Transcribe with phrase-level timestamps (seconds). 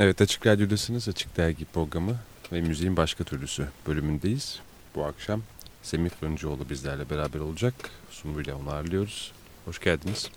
[0.00, 1.08] Evet Açık Radyo'dasınız.
[1.08, 2.16] Açık Dergi programı
[2.52, 4.60] ve müziğin başka türlüsü bölümündeyiz.
[4.94, 5.42] Bu akşam
[5.82, 7.74] Semih Fırıncıoğlu bizlerle beraber olacak.
[8.10, 9.32] Sumru onu ağırlıyoruz.
[9.64, 10.30] Hoş geldiniz.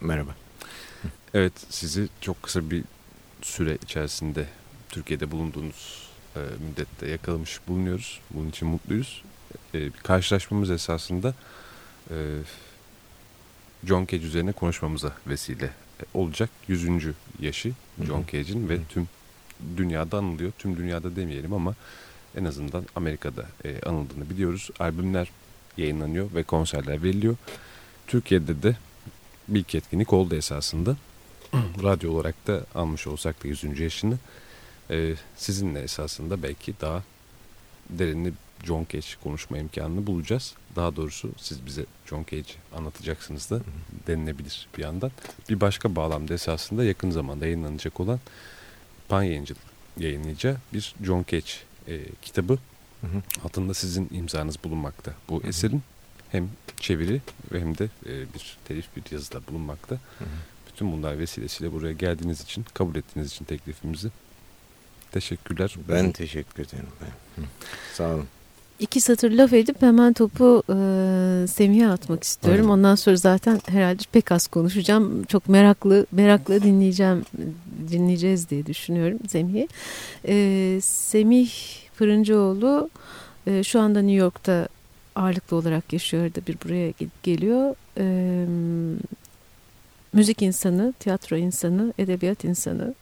[0.00, 0.30] Merhaba.
[1.34, 2.84] Evet sizi çok kısa bir
[3.42, 4.46] süre içerisinde
[4.88, 8.20] Türkiye'de bulunduğunuz e, müddette yakalamış bulunuyoruz.
[8.30, 9.22] Bunun için mutluyuz.
[9.74, 11.34] E, karşılaşmamız esasında
[12.10, 12.16] e,
[13.84, 15.70] John Cage üzerine konuşmamıza vesile
[16.14, 16.88] olacak 100.
[17.40, 17.72] yaşı
[18.06, 19.08] John Cage'in ve tüm
[19.76, 20.52] dünyada anılıyor.
[20.58, 21.74] Tüm dünyada demeyelim ama
[22.36, 24.70] en azından Amerika'da e, anıldığını biliyoruz.
[24.78, 25.30] Albümler
[25.76, 27.36] yayınlanıyor ve konserler veriliyor.
[28.06, 28.76] Türkiye'de de
[29.48, 30.96] bir etkinlik oldu esasında.
[31.82, 33.80] Radyo olarak da almış olsak da 100.
[33.80, 34.18] yaşını
[34.90, 37.02] e, sizinle esasında belki daha
[37.90, 38.32] derinli
[38.64, 40.54] John Cage konuşma imkanını bulacağız.
[40.76, 43.60] Daha doğrusu siz bize John Cage anlatacaksınız da
[44.06, 45.10] denilebilir bir yandan.
[45.48, 48.20] Bir başka bağlamda esasında yakın zamanda yayınlanacak olan
[49.08, 49.62] Pan Yayıncılık
[49.98, 51.50] yayınlayacağı bir John Cage
[51.88, 52.58] e, kitabı.
[53.00, 53.22] Hı hı.
[53.44, 55.48] Altında sizin imzanız bulunmakta bu hı hı.
[55.48, 55.82] eserin.
[56.32, 57.20] Hem çeviri
[57.52, 59.94] hem de e, bir telif bir yazıda bulunmakta.
[59.94, 60.28] Hı hı.
[60.68, 64.08] Bütün bunlar vesilesiyle buraya geldiğiniz için, kabul ettiğiniz için teklifimizi
[65.12, 65.74] teşekkürler.
[65.88, 66.86] Ben teşekkür ederim.
[67.00, 67.44] Ben.
[67.94, 68.28] Sağ olun
[68.80, 70.74] iki satır laf edip hemen topu e,
[71.46, 72.60] Semih'e atmak istiyorum.
[72.60, 72.70] Evet.
[72.70, 75.24] Ondan sonra zaten herhalde pek az konuşacağım.
[75.24, 77.24] Çok meraklı meraklı dinleyeceğim
[77.90, 79.68] dinleyeceğiz diye düşünüyorum Semih'i.
[80.28, 81.50] E, Semih
[81.94, 82.90] Fırıncıoğlu
[83.46, 84.68] e, şu anda New York'ta
[85.16, 87.74] ağırlıklı olarak yaşıyor da bir buraya geliyor.
[87.98, 88.06] E,
[90.12, 92.94] müzik insanı, tiyatro insanı, edebiyat insanı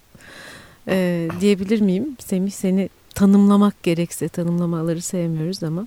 [0.89, 2.17] e, diyebilir miyim?
[2.19, 5.87] Semih seni tanımlamak gerekse tanımlamaları sevmiyoruz ama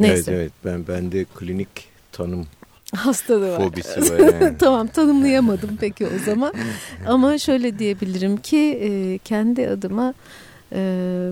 [0.00, 0.32] neyse.
[0.32, 1.68] Evet evet ben bende klinik
[2.12, 2.46] tanım
[2.94, 3.56] hastalığı var.
[3.56, 4.56] Fobisi var yani.
[4.58, 6.54] tamam tanımlayamadım peki o zaman.
[7.06, 10.14] ama şöyle diyebilirim ki e, kendi adıma
[10.72, 11.30] e,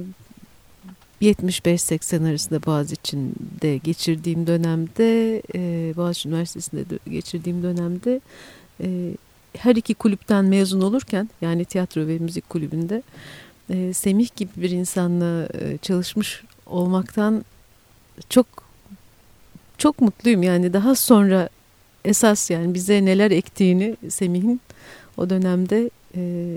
[1.22, 8.20] 75-80 arasında Boğaziçi'nde geçirdiğim dönemde e, Boğaziçi Üniversitesi'nde geçirdiğim dönemde
[8.80, 9.14] e,
[9.58, 13.02] her iki kulüpten mezun olurken yani tiyatro ve müzik kulübünde
[13.70, 17.44] e, Semih gibi bir insanla e, çalışmış olmaktan
[18.28, 18.46] çok
[19.78, 20.42] çok mutluyum.
[20.42, 21.48] Yani daha sonra
[22.04, 24.60] esas yani bize neler ektiğini Semih'in
[25.16, 26.56] o dönemde e,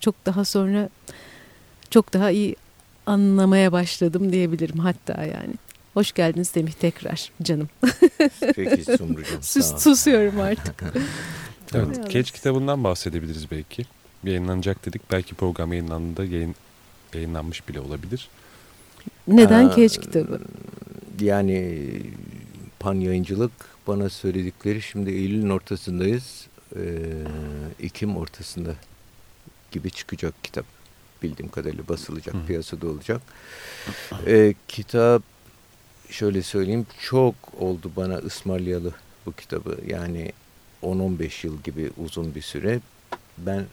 [0.00, 0.88] çok daha sonra
[1.90, 2.56] çok daha iyi
[3.06, 5.54] anlamaya başladım diyebilirim hatta yani.
[5.94, 7.68] Hoş geldin Semih tekrar canım.
[8.56, 9.42] Peki Sumrucuğum.
[9.42, 10.84] Sus, susuyorum artık.
[11.74, 13.84] evet, Keç kitabından bahsedebiliriz belki
[14.24, 15.02] yayınlanacak dedik.
[15.12, 16.54] Belki program yayınlandığında yayın,
[17.14, 18.28] yayınlanmış bile olabilir.
[19.28, 20.40] Neden Aa, Keç kitabı?
[21.20, 21.88] Yani
[22.80, 23.52] pan yayıncılık
[23.86, 26.46] bana söyledikleri şimdi Eylül'ün ortasındayız.
[26.76, 26.80] Ee,
[27.80, 28.74] Ekim ortasında
[29.70, 30.64] gibi çıkacak kitap.
[31.22, 32.46] Bildiğim kadarıyla basılacak, Hı.
[32.46, 33.20] piyasada olacak.
[34.26, 35.22] Ee, kitap
[36.10, 38.92] şöyle söyleyeyim çok oldu bana ısmarlayalı
[39.26, 39.78] bu kitabı.
[39.86, 40.32] Yani
[40.82, 42.80] 10-15 yıl gibi uzun bir süre.
[43.38, 43.64] Ben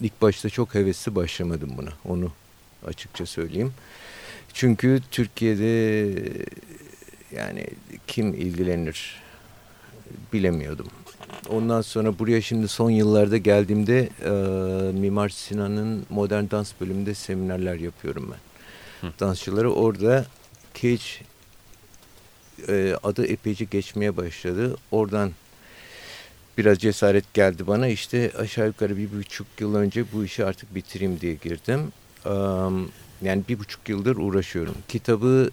[0.00, 1.92] ilk başta çok hevesli başlamadım buna.
[2.04, 2.32] Onu
[2.86, 3.72] açıkça söyleyeyim.
[4.52, 6.12] Çünkü Türkiye'de
[7.36, 7.66] yani
[8.06, 9.22] kim ilgilenir
[10.32, 10.86] bilemiyordum.
[11.48, 14.30] Ondan sonra buraya şimdi son yıllarda geldiğimde e,
[14.92, 19.08] Mimar Sinan'ın modern dans bölümünde seminerler yapıyorum ben.
[19.08, 19.12] Hı.
[19.20, 20.26] Dansçıları orada
[20.74, 21.02] Cage
[22.68, 24.76] e, adı epeyce geçmeye başladı.
[24.90, 25.32] Oradan
[26.58, 27.88] biraz cesaret geldi bana.
[27.88, 31.80] İşte aşağı yukarı bir buçuk yıl önce bu işi artık bitireyim diye girdim.
[33.22, 34.74] Yani bir buçuk yıldır uğraşıyorum.
[34.88, 35.50] Kitabı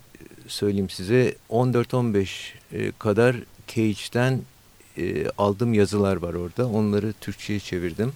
[0.47, 2.27] söyleyeyim size 14-15
[2.73, 3.35] e, kadar
[3.67, 4.41] Cage'den
[4.97, 6.67] e, aldığım yazılar var orada.
[6.67, 8.13] Onları Türkçe'ye çevirdim.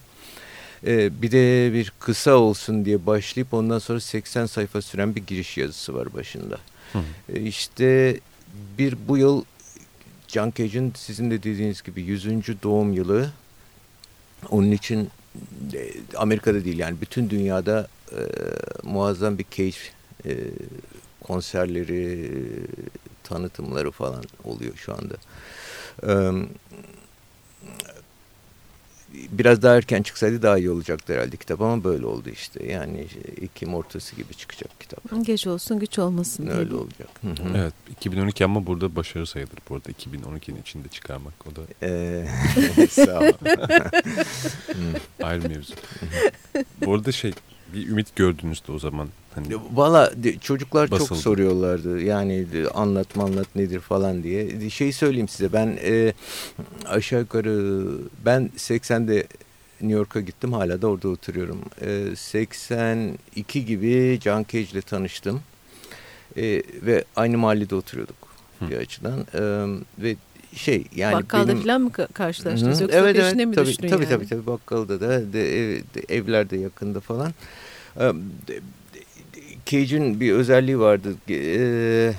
[0.87, 5.57] E, bir de bir kısa olsun diye başlayıp ondan sonra 80 sayfa süren bir giriş
[5.57, 6.57] yazısı var başında.
[6.93, 6.99] Hı.
[7.37, 8.19] İşte
[8.77, 9.43] bir bu yıl
[10.27, 12.63] John Cage'in sizin de dediğiniz gibi 100.
[12.63, 13.31] doğum yılı.
[14.49, 15.09] Onun için
[15.73, 18.19] e, Amerika'da değil yani bütün dünyada e,
[18.83, 19.77] muazzam bir Cage
[20.25, 20.33] e,
[21.21, 22.31] konserleri,
[23.23, 25.15] tanıtımları falan oluyor şu anda.
[26.03, 26.13] E,
[29.13, 32.65] biraz daha erken çıksaydı daha iyi olacaktı herhalde kitap ama böyle oldu işte.
[32.65, 33.07] Yani
[33.41, 35.25] Ekim ortası gibi çıkacak kitap.
[35.25, 36.47] Geç olsun güç olmasın.
[36.47, 37.09] Öyle olacak.
[37.21, 37.57] Hı -hı.
[37.57, 41.61] Evet 2012 ama burada başarı sayılır bu arada 2012'nin içinde çıkarmak o da.
[41.83, 42.27] Ee,
[42.89, 43.31] sağ ol.
[45.23, 45.73] Ayrı mevzu.
[46.85, 47.33] bu arada şey
[47.73, 49.07] bir ümit gördünüz de o zaman.
[49.35, 50.11] Hani Valla
[50.41, 51.09] çocuklar basıldı.
[51.09, 52.01] çok soruyorlardı.
[52.01, 54.69] Yani anlatma anlat nedir falan diye.
[54.69, 56.13] Şey söyleyeyim size ben e,
[56.85, 57.87] aşağı yukarı
[58.25, 59.27] ben 80'de
[59.81, 60.53] New York'a gittim.
[60.53, 61.61] Hala da orada oturuyorum.
[61.81, 65.41] E, 82 gibi John Cage ile tanıştım.
[66.37, 68.27] E, ve aynı mahallede oturuyorduk
[68.59, 68.69] Hı.
[68.69, 69.19] bir açıdan.
[69.33, 69.41] E,
[70.03, 70.15] ve
[70.55, 71.61] şey yani Bakkalda benim...
[71.61, 74.13] falan mı karşılaştınız yoksa evet, peşine evet, mi tabii, düştün tabii, yani?
[74.13, 77.33] Tabii tabii bakkalda da de, ev, de, evlerde yakında falan.
[77.99, 78.11] E,
[79.65, 81.15] Cage'in bir özelliği vardı.
[81.29, 82.13] E,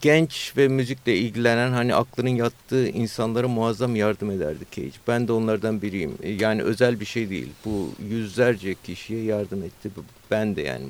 [0.00, 4.90] genç ve müzikle ilgilenen hani aklının yattığı insanlara muazzam yardım ederdi Cage.
[5.08, 6.18] Ben de onlardan biriyim.
[6.38, 7.48] Yani özel bir şey değil.
[7.64, 9.90] Bu yüzlerce kişiye yardım etti.
[10.30, 10.86] Ben de yani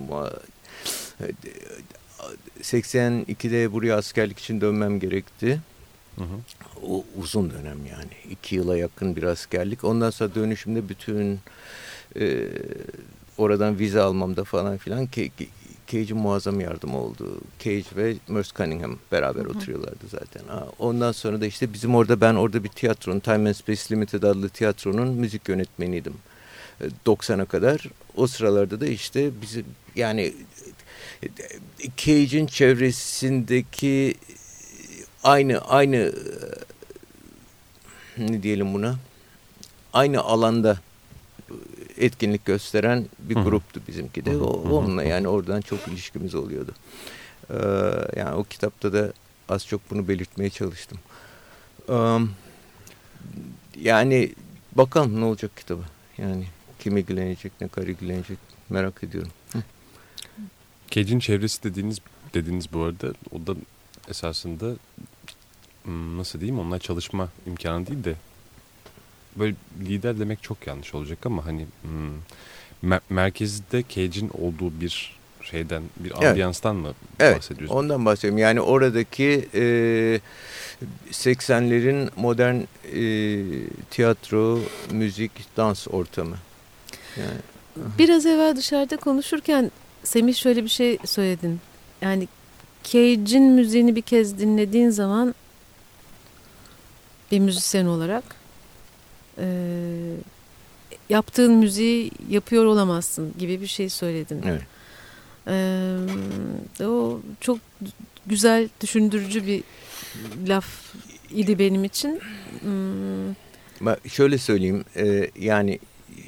[2.62, 5.60] 82'de buraya askerlik için dönmem gerekti.
[6.16, 6.38] Hı hı.
[6.86, 8.10] O uzun dönem yani.
[8.30, 9.84] iki yıla yakın bir askerlik.
[9.84, 11.40] Ondan sonra dönüşümde bütün
[12.20, 12.48] e,
[13.38, 15.08] oradan vize almamda falan filan
[15.86, 17.40] Cage'in muazzam yardım oldu.
[17.58, 19.56] Cage ve Merce Cunningham beraber Hı -hı.
[19.56, 20.42] oturuyorlardı zaten.
[20.78, 24.48] Ondan sonra da işte bizim orada ben orada bir tiyatronun Time and Space Limited adlı
[24.48, 26.14] tiyatronun müzik yönetmeniydim.
[27.06, 27.84] 90'a kadar.
[28.16, 29.64] O sıralarda da işte bizim
[29.96, 30.32] yani
[31.96, 34.14] Cage'in çevresindeki
[35.22, 36.12] aynı aynı
[38.18, 38.96] ne diyelim buna
[39.92, 40.78] aynı alanda
[41.98, 44.36] etkinlik gösteren bir gruptu bizimki de.
[44.36, 46.74] O, onunla yani oradan çok ilişkimiz oluyordu.
[47.50, 47.54] Ee,
[48.16, 49.12] yani o kitapta da
[49.48, 50.98] az çok bunu belirtmeye çalıştım.
[51.88, 52.18] Ee,
[53.80, 54.34] yani
[54.72, 55.82] bakalım ne olacak kitabı.
[56.18, 56.46] Yani
[56.78, 58.38] kim ilgilenecek, ne kadar ilgilenecek
[58.68, 59.30] merak ediyorum.
[60.90, 61.98] Cage'in çevresi dediğiniz
[62.34, 63.54] dediğiniz bu arada o da
[64.08, 64.76] esasında
[65.84, 68.14] hmm, nasıl diyeyim onlar çalışma imkanı değil de
[69.36, 72.14] böyle lider demek çok yanlış olacak ama hani hmm,
[72.82, 76.24] mer merkezde Cage'in olduğu bir şeyden bir evet.
[76.24, 77.76] ambiyanstan mı evet, bahsediyorsun?
[77.76, 78.38] Ondan bahsediyorum.
[78.38, 80.20] Yani oradaki e,
[81.10, 83.06] 80'lerin modern e,
[83.90, 86.36] tiyatro, müzik, dans ortamı.
[87.16, 87.38] Yani,
[87.98, 89.70] Biraz evvel dışarıda konuşurken
[90.08, 91.60] Semih şöyle bir şey söyledin.
[92.02, 92.28] Yani
[92.84, 95.34] Cage'in müziğini bir kez dinlediğin zaman
[97.32, 98.24] bir müzisyen olarak
[99.38, 99.46] e,
[101.08, 104.42] yaptığın müziği yapıyor olamazsın gibi bir şey söyledin.
[104.46, 104.62] Evet.
[106.80, 107.58] E, o çok
[108.26, 109.62] güzel, düşündürücü bir
[110.46, 110.94] laf
[111.30, 112.20] idi benim için.
[112.60, 114.08] Hmm.
[114.10, 115.78] Şöyle söyleyeyim, e, yani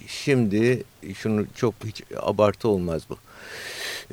[0.06, 0.85] şimdi
[1.15, 3.19] şunu çok hiç abartı olmaz bu.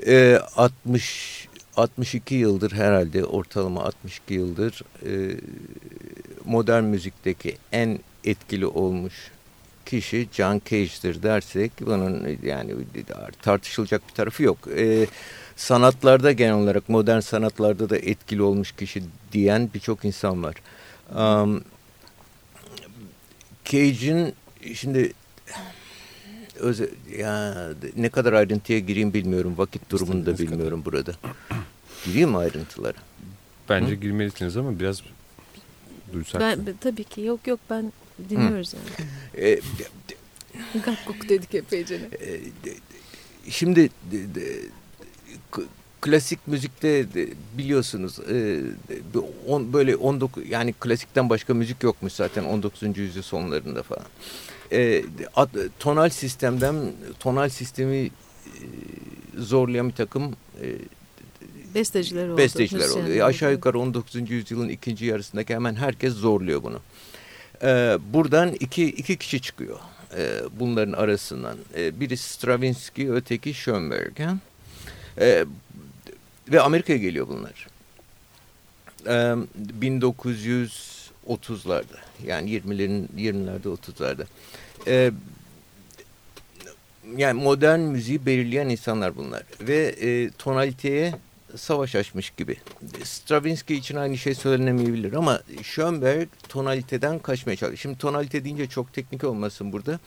[0.07, 1.47] E, 60
[1.77, 5.37] 62 yıldır herhalde ortalama 62 yıldır e,
[6.45, 9.13] modern müzikteki en etkili olmuş
[9.85, 12.73] kişi John Cage'dir dersek bunun yani
[13.41, 14.57] tartışılacak bir tarafı yok.
[14.77, 15.07] E,
[15.55, 20.55] sanatlarda genel olarak modern sanatlarda da etkili olmuş kişi diyen birçok insan var.
[21.15, 21.63] Um,
[23.65, 24.33] Cage'in
[24.73, 25.13] şimdi
[26.59, 27.67] özel, ya,
[27.97, 29.53] ne kadar ayrıntıya gireyim bilmiyorum.
[29.57, 30.93] Vakit durumunu da bilmiyorum kadar.
[30.93, 31.11] burada.
[32.05, 32.97] Gireyim mi ayrıntılara?
[33.69, 33.95] Bence Hı?
[33.95, 35.01] girmelisiniz ama biraz
[36.13, 36.41] duysak.
[36.41, 37.93] Ben, tabii ki yok yok ben
[38.29, 38.77] dinliyoruz Hı.
[38.77, 39.49] yani.
[39.49, 39.59] E,
[40.85, 41.95] Gakkuk dedik epeyce.
[41.95, 42.41] E,
[43.49, 44.59] şimdi de, de,
[46.01, 47.27] klasik müzikte de,
[47.57, 48.61] biliyorsunuz e,
[49.47, 52.97] on, böyle 19 yani klasikten başka müzik yokmuş zaten 19.
[52.97, 54.05] yüzyıl sonlarında falan.
[54.71, 55.05] E,
[55.35, 55.49] ad,
[55.79, 56.75] tonal sistemden
[57.19, 58.09] tonal sistemi e,
[59.37, 60.75] zorlayan bir takım e,
[61.75, 62.37] besteciler oldu.
[62.37, 63.11] Besteciler oldu.
[63.11, 64.31] E, aşağı yukarı 19.
[64.31, 66.79] yüzyılın ikinci yarısındaki hemen herkes zorluyor bunu.
[67.63, 69.79] E, buradan iki, iki kişi çıkıyor
[70.17, 71.57] e, bunların arasından.
[71.75, 74.19] E, birisi Stravinsky, öteki Schoenberg.
[75.19, 75.45] E,
[76.51, 77.67] ve Amerika'ya geliyor bunlar.
[79.07, 79.35] E,
[81.29, 84.25] 1930'larda yani 20'lerin 20'lerde 30'larda.
[84.87, 85.11] E,
[87.17, 91.13] yani modern müziği belirleyen insanlar bunlar ve e, tonaliteye
[91.55, 92.55] savaş açmış gibi.
[93.03, 97.79] Stravinsky için aynı şey söylenemeyebilir ama Schoenberg tonaliteden kaçmaya çalışıyor.
[97.79, 99.99] Şimdi tonalite deyince çok teknik olmasın burada.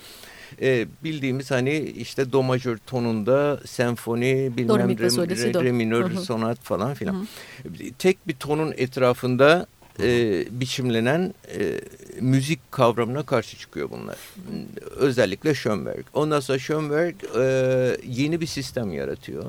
[0.63, 6.95] Ee, bildiğimiz hani işte do majör tonunda senfoni, bilmem re, re, re minör, sonat falan
[6.95, 7.15] filan.
[7.15, 7.91] Hı hı.
[7.99, 9.67] Tek bir tonun etrafında
[10.03, 11.81] e, biçimlenen e,
[12.21, 14.17] müzik kavramına karşı çıkıyor bunlar.
[14.97, 16.05] Özellikle Schoenberg.
[16.15, 17.43] Ondan sonra Schoenberg e,
[18.07, 19.45] yeni bir sistem yaratıyor.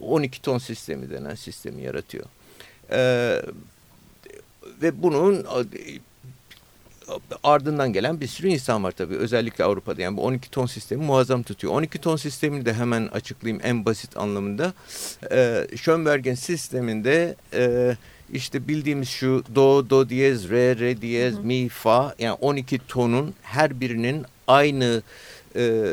[0.00, 2.24] 12 e, ton sistemi denen sistemi yaratıyor.
[2.90, 3.42] E,
[4.82, 5.46] ve bunun
[7.42, 9.16] ardından gelen bir sürü insan var tabii.
[9.16, 11.74] Özellikle Avrupa'da yani bu 12 ton sistemi muazzam tutuyor.
[11.74, 14.72] 12 ton sistemini de hemen açıklayayım en basit anlamında.
[15.30, 17.96] E, Schönberg'in sisteminde e,
[18.32, 23.80] işte bildiğimiz şu do, do diyez, re, re diyez, mi, fa yani 12 tonun her
[23.80, 25.02] birinin aynı
[25.56, 25.92] e,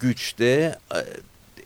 [0.00, 1.00] güçte e,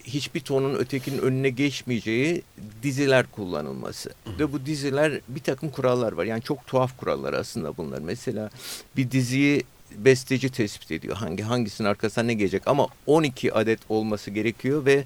[0.07, 2.41] hiçbir tonun ötekinin önüne geçmeyeceği
[2.83, 4.13] diziler kullanılması.
[4.39, 6.25] Ve bu diziler bir takım kurallar var.
[6.25, 7.99] Yani çok tuhaf kurallar aslında bunlar.
[7.99, 8.49] Mesela
[8.97, 9.63] bir diziyi
[9.97, 11.15] besteci tespit ediyor.
[11.15, 15.03] Hangi hangisinin arkasına ne gelecek ama 12 adet olması gerekiyor ve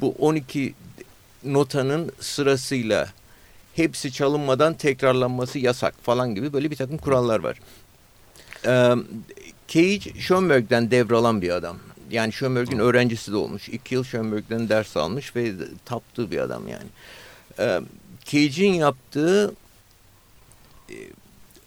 [0.00, 0.74] bu 12
[1.44, 3.08] notanın sırasıyla
[3.74, 7.60] hepsi çalınmadan tekrarlanması yasak falan gibi böyle bir takım kurallar var.
[8.66, 8.94] Ee,
[9.68, 11.78] Cage Schönberg'den devralan bir adam.
[12.10, 13.68] Yani Schönberg'in öğrencisi de olmuş.
[13.68, 15.52] İki yıl Schönberg'den ders almış ve
[15.84, 16.86] taptığı bir adam yani.
[17.58, 17.80] Ee,
[18.24, 19.54] Cage'in yaptığı
[20.90, 20.96] e,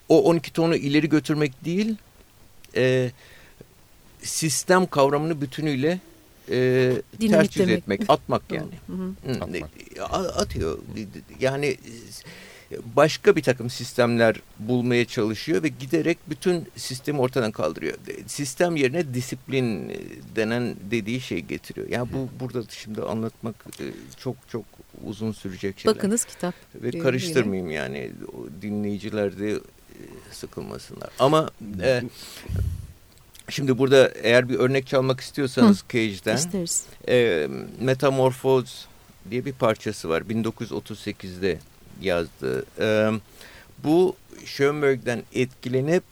[0.10, 1.96] o 12 tonu ileri götürmek değil,
[2.76, 3.12] e,
[4.22, 6.00] sistem kavramını bütünüyle
[6.52, 8.74] e, ters yüz etmek, atmak yani.
[8.88, 9.32] Hı hı.
[9.32, 9.70] Atmak.
[10.36, 10.80] Atıyor.
[11.40, 11.78] Yani
[12.96, 17.98] başka bir takım sistemler bulmaya çalışıyor ve giderek bütün sistemi ortadan kaldırıyor.
[18.28, 19.94] Sistem yerine disiplin
[20.36, 21.88] denen dediği şey getiriyor.
[21.90, 23.86] Yani bu burada şimdi anlatmak e,
[24.18, 24.66] çok çok
[25.06, 25.96] uzun sürecek şeyler.
[25.96, 26.56] Bakınız kitap.
[26.76, 28.12] Ve karıştırmayayım yani
[28.62, 29.60] dinleyiciler de e,
[30.32, 31.10] sıkılmasınlar.
[31.20, 32.04] Ama e,
[33.50, 36.68] şimdi burada eğer bir örnek çalmak istiyorsanız Hı, Cage'den
[37.10, 37.48] e,
[37.80, 38.88] Metamorphoz
[39.32, 41.60] diye bir parçası var 1938'de
[42.02, 42.66] yazdı.
[42.80, 43.12] E,
[43.84, 46.04] bu Schönberg'den etkilenip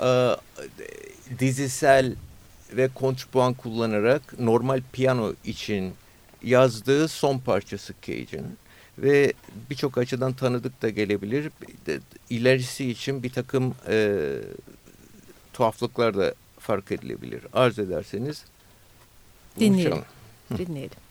[0.00, 0.36] e,
[1.38, 2.14] dizisel
[2.72, 5.94] ve kontrpuan kullanarak normal piyano için
[6.42, 8.46] yazdığı son parçası Cage'in
[8.98, 9.32] ve
[9.70, 11.50] birçok açıdan tanıdık da gelebilir.
[12.30, 14.18] İlerisi için bir takım e,
[15.52, 17.42] tuhaflıklar da fark edilebilir.
[17.52, 18.44] Arz ederseniz
[19.60, 20.02] dinleyelim.
[20.58, 21.01] Dinleyelim.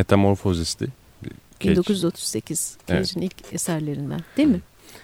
[0.00, 0.88] Metamorfozis'ti.
[1.60, 3.16] 1938 Cage'in evet.
[3.16, 4.60] ilk eserlerinden değil mi?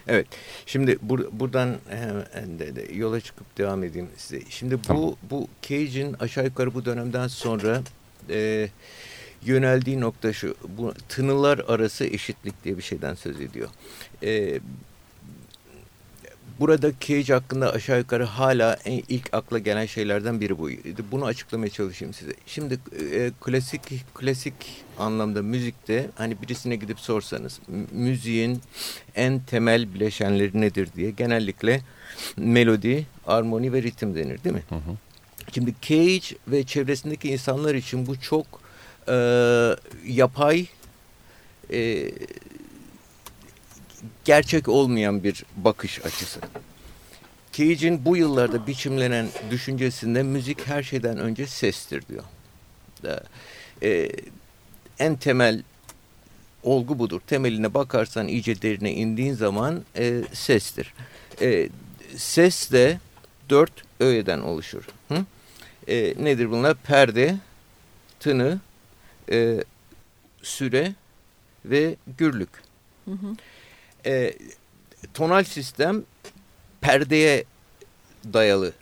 [0.09, 0.27] Evet.
[0.67, 4.43] Şimdi bur buradan e, de, de, yola çıkıp devam edeyim size.
[4.49, 5.03] Şimdi tamam.
[5.03, 7.83] bu bu Cage'in aşağı yukarı bu dönemden sonra
[8.31, 8.69] e,
[9.45, 10.55] yöneldiği nokta şu.
[10.69, 13.69] Bu tınılar arası eşitlik diye bir şeyden söz ediyor.
[14.23, 14.61] E,
[16.61, 20.71] burada Cage hakkında aşağı yukarı hala en ilk akla gelen şeylerden biri bu.
[21.13, 22.33] Bunu açıklamaya çalışayım size.
[22.47, 22.79] Şimdi
[23.13, 23.83] e, klasik
[24.15, 24.55] klasik
[24.99, 27.61] anlamda müzikte hani birisine gidip sorsanız
[27.93, 28.61] müziğin
[29.17, 31.81] en temel bileşenleri nedir diye genellikle
[32.37, 34.63] melodi, armoni ve ritim denir değil mi?
[34.69, 34.97] Hı hı.
[35.53, 38.47] Şimdi Cage ve çevresindeki insanlar için bu çok
[39.09, 39.17] e,
[40.07, 40.67] yapay
[41.73, 42.11] e,
[44.25, 46.41] gerçek olmayan bir bakış açısı.
[47.53, 52.25] Cage'in bu yıllarda biçimlenen düşüncesinde müzik her şeyden önce sestir diyor.
[53.83, 54.11] Ee,
[54.99, 55.63] en temel
[56.63, 57.21] olgu budur.
[57.27, 60.95] Temeline bakarsan iyice derine indiğin zaman e, sestir.
[61.41, 61.69] E,
[62.17, 62.99] ses de
[63.51, 64.85] dört öğeden oluşur.
[65.09, 65.25] Hı?
[65.89, 66.75] E, nedir bunlar?
[66.75, 67.37] Perde,
[68.21, 68.61] tını,
[69.31, 69.65] e,
[70.43, 70.95] süre
[71.65, 72.51] ve gürlük.
[73.05, 73.37] Hı hı
[74.07, 74.35] e,
[75.15, 76.03] tonal sistem
[76.81, 77.45] perdeye
[78.33, 78.73] dayalı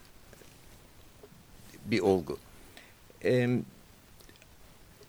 [1.84, 2.38] bir olgu.
[3.24, 3.48] E,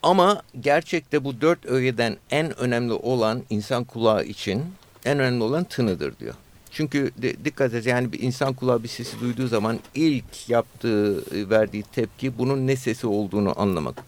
[0.04, 4.64] ama gerçekte bu dört öğeden en önemli olan insan kulağı için
[5.06, 6.34] en önemli olan tınıdır diyor.
[6.72, 11.84] Çünkü de, dikkat et yani bir insan kulağı bir sesi duyduğu zaman ilk yaptığı, verdiği
[11.84, 14.04] tepki bunun ne sesi olduğunu anlamak.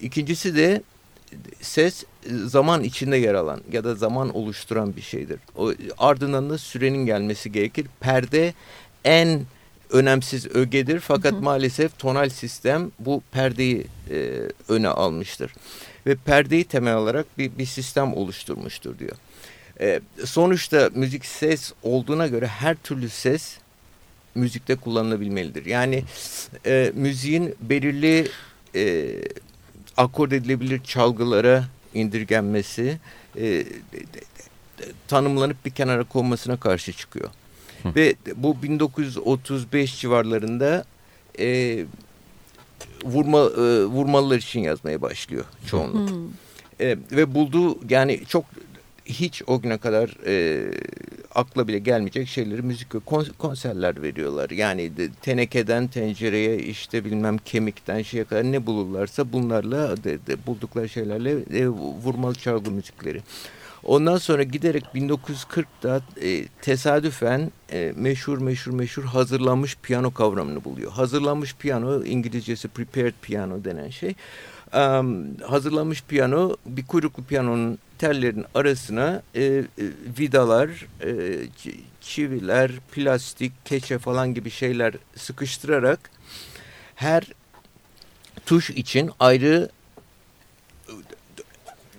[0.00, 0.82] İkincisi de
[1.60, 2.04] ses
[2.44, 5.40] zaman içinde yer alan ya da zaman oluşturan bir şeydir.
[5.56, 7.86] O, ardından da sürenin gelmesi gerekir.
[8.00, 8.54] Perde
[9.04, 9.40] en
[9.90, 11.42] önemsiz ögedir fakat hı hı.
[11.42, 15.52] maalesef tonal sistem bu perdeyi e, öne almıştır.
[16.06, 19.16] Ve perdeyi temel olarak bir, bir sistem oluşturmuştur diyor.
[19.80, 23.58] E, sonuçta müzik ses olduğuna göre her türlü ses
[24.34, 25.66] müzikte kullanılabilmelidir.
[25.66, 26.04] Yani
[26.66, 28.28] e, müziğin belirli
[28.74, 29.14] e,
[29.96, 31.64] akord edilebilir çalgılara
[31.94, 32.98] indirgenmesi
[33.38, 33.64] e,
[35.08, 37.30] tanımlanıp bir kenara konmasına karşı çıkıyor.
[37.82, 37.94] Hı.
[37.94, 40.84] Ve bu 1935 civarlarında
[41.38, 41.84] e,
[43.04, 46.32] vurma e, vurmalılar için yazmaya başlıyor çoğunluk.
[46.80, 48.44] E, ve bulduğu yani çok
[49.08, 50.64] hiç o güne kadar e,
[51.34, 52.98] akla bile gelmeyecek şeyleri müzik ve
[53.38, 54.50] konserler veriyorlar.
[54.50, 60.88] Yani de, tenekeden tencereye işte bilmem kemikten şeye kadar ne bulurlarsa bunlarla de, de, buldukları
[60.88, 63.22] şeylerle e, vurmalı çalgı müzikleri.
[63.84, 70.92] Ondan sonra giderek 1940'da e, tesadüfen e, meşhur meşhur meşhur hazırlanmış piyano kavramını buluyor.
[70.92, 74.14] Hazırlanmış piyano İngilizcesi prepared piano denen şey.
[75.46, 79.64] Hazırlanmış piyano bir kuyruklu piyanonun tellerin arasına e, e,
[80.18, 81.38] vidalar, e,
[82.00, 86.10] çiviler, plastik, keçe falan gibi şeyler sıkıştırarak
[86.94, 87.24] her
[88.46, 89.70] tuş için ayrı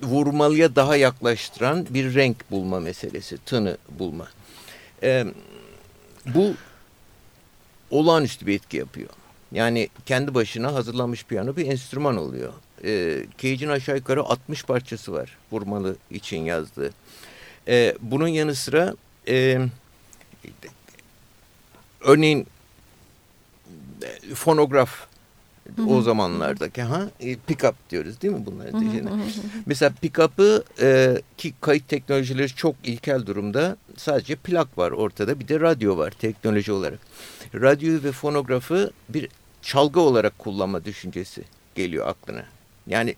[0.02, 4.28] vurmalıya daha yaklaştıran bir renk bulma meselesi, tını bulma.
[5.04, 5.26] E,
[6.26, 6.54] bu
[7.92, 9.10] olağanüstü bir etki yapıyor.
[9.52, 15.38] Yani kendi başına hazırlanmış piyano bir enstrüman oluyor e, Cage'in aşağı yukarı 60 parçası var
[15.52, 16.92] vurmalı için yazdığı.
[17.68, 18.96] E, bunun yanı sıra
[19.28, 19.60] e,
[22.02, 22.48] örneğin
[24.34, 25.08] fonograf
[25.88, 29.10] o zamanlardaki ha e, pick-up diyoruz değil mi bunları diyeceğine.
[29.66, 35.60] Mesela pick-up'ı e, ki kayıt teknolojileri çok ilkel durumda sadece plak var ortada bir de
[35.60, 37.00] radyo var teknoloji olarak.
[37.56, 39.30] Radyoyu ve fonografı bir
[39.62, 41.44] çalgı olarak kullanma düşüncesi
[41.76, 42.46] geliyor aklına.
[42.88, 43.16] Yani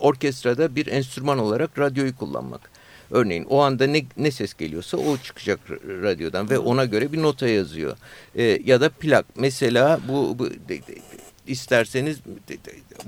[0.00, 2.70] orkestrada bir enstrüman olarak radyoyu kullanmak.
[3.10, 5.60] Örneğin o anda ne, ne ses geliyorsa o çıkacak
[6.02, 7.96] radyodan ve ona göre bir nota yazıyor.
[8.34, 9.26] E, ya da plak.
[9.36, 10.94] Mesela bu, bu de, de,
[11.46, 12.18] isterseniz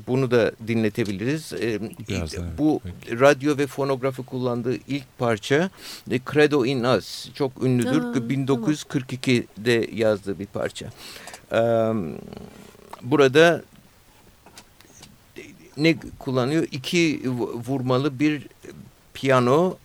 [0.07, 1.53] bunu da dinletebiliriz.
[1.53, 3.21] E, Biraz bu evet.
[3.21, 5.71] radyo ve fonografı kullandığı ilk parça
[6.11, 7.29] e, Credo in Us.
[7.35, 8.03] Çok ünlüdür.
[8.03, 9.99] Aa, 1942'de tamam.
[9.99, 10.91] yazdığı bir parça.
[11.53, 11.61] E,
[13.03, 13.63] burada
[15.77, 16.67] ne kullanıyor?
[16.73, 17.31] İki
[17.67, 18.47] vurmalı bir
[19.15, 19.77] piyano,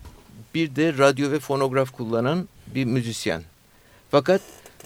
[0.56, 3.42] bir de radyo ve fonograf kullanan bir müzisyen.
[4.12, 4.42] Fakat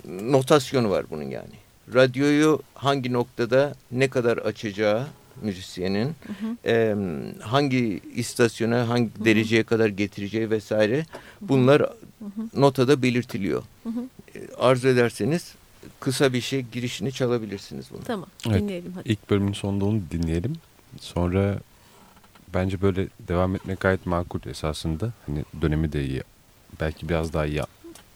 [0.08, 1.54] notasyonu var bunun yani.
[1.94, 5.08] Radyoyu hangi noktada ne kadar açacağı
[5.42, 6.70] müzisyenin, hı hı.
[6.70, 6.96] E,
[7.42, 9.26] hangi istasyona, hangi hı hı.
[9.26, 11.06] dereceye kadar getireceği vesaire
[11.42, 11.86] bunlar hı
[12.26, 12.62] hı.
[12.62, 13.64] notada belirtiliyor.
[13.84, 14.04] Hı hı.
[14.58, 15.54] Arzu ederseniz
[16.00, 18.04] kısa bir şey girişini çalabilirsiniz bunu.
[18.04, 19.10] Tamam dinleyelim hadi.
[19.10, 20.56] İlk bölümün sonunda onu dinleyelim.
[21.00, 21.60] Sonra
[22.54, 25.14] bence böyle devam etmek gayet makul esasında.
[25.26, 26.24] Hani dönemi de iyi.
[26.82, 27.62] Belki biraz daha iyi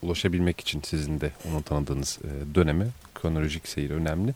[0.02, 4.34] ulaşabilmek için sizin de onu tanıdığınız e, döneme kronolojik seyir önemli.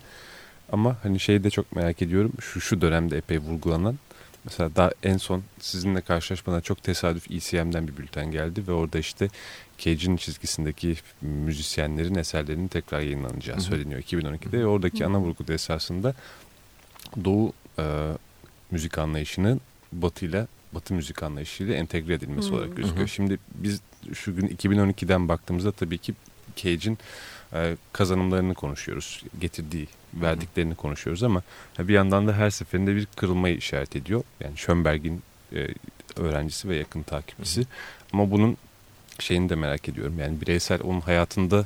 [0.71, 2.31] Ama hani şeyi de çok merak ediyorum.
[2.41, 3.97] Şu şu dönemde epey vurgulanan
[4.45, 9.29] Mesela daha en son sizinle karşılaşmadan çok tesadüf ECM'den bir bülten geldi ve orada işte
[9.77, 14.59] Cage'in çizgisindeki müzisyenlerin eserlerinin tekrar yayınlanacağı söyleniyor 2012'de.
[14.59, 16.13] Ve oradaki ana vurgu da esasında
[17.23, 18.11] Doğu e,
[18.71, 22.55] müzik anlayışının Batı'yla Batı müzik anlayışıyla entegre edilmesi Hı.
[22.55, 22.97] olarak gözüküyor.
[22.97, 23.07] Hı hı.
[23.07, 23.81] Şimdi biz
[24.13, 26.13] şu gün 2012'den baktığımızda tabii ki
[26.55, 26.97] Cage'in
[27.93, 29.23] kazanımlarını konuşuyoruz.
[29.39, 31.41] Getirdiği, verdiklerini konuşuyoruz ama
[31.79, 34.23] bir yandan da her seferinde bir kırılmayı işaret ediyor.
[34.39, 35.21] Yani Schönberg'in
[35.55, 35.67] e,
[36.15, 37.65] öğrencisi ve yakın takipçisi.
[38.13, 38.57] Ama bunun
[39.19, 40.19] şeyini de merak ediyorum.
[40.19, 41.65] Yani bireysel onun hayatında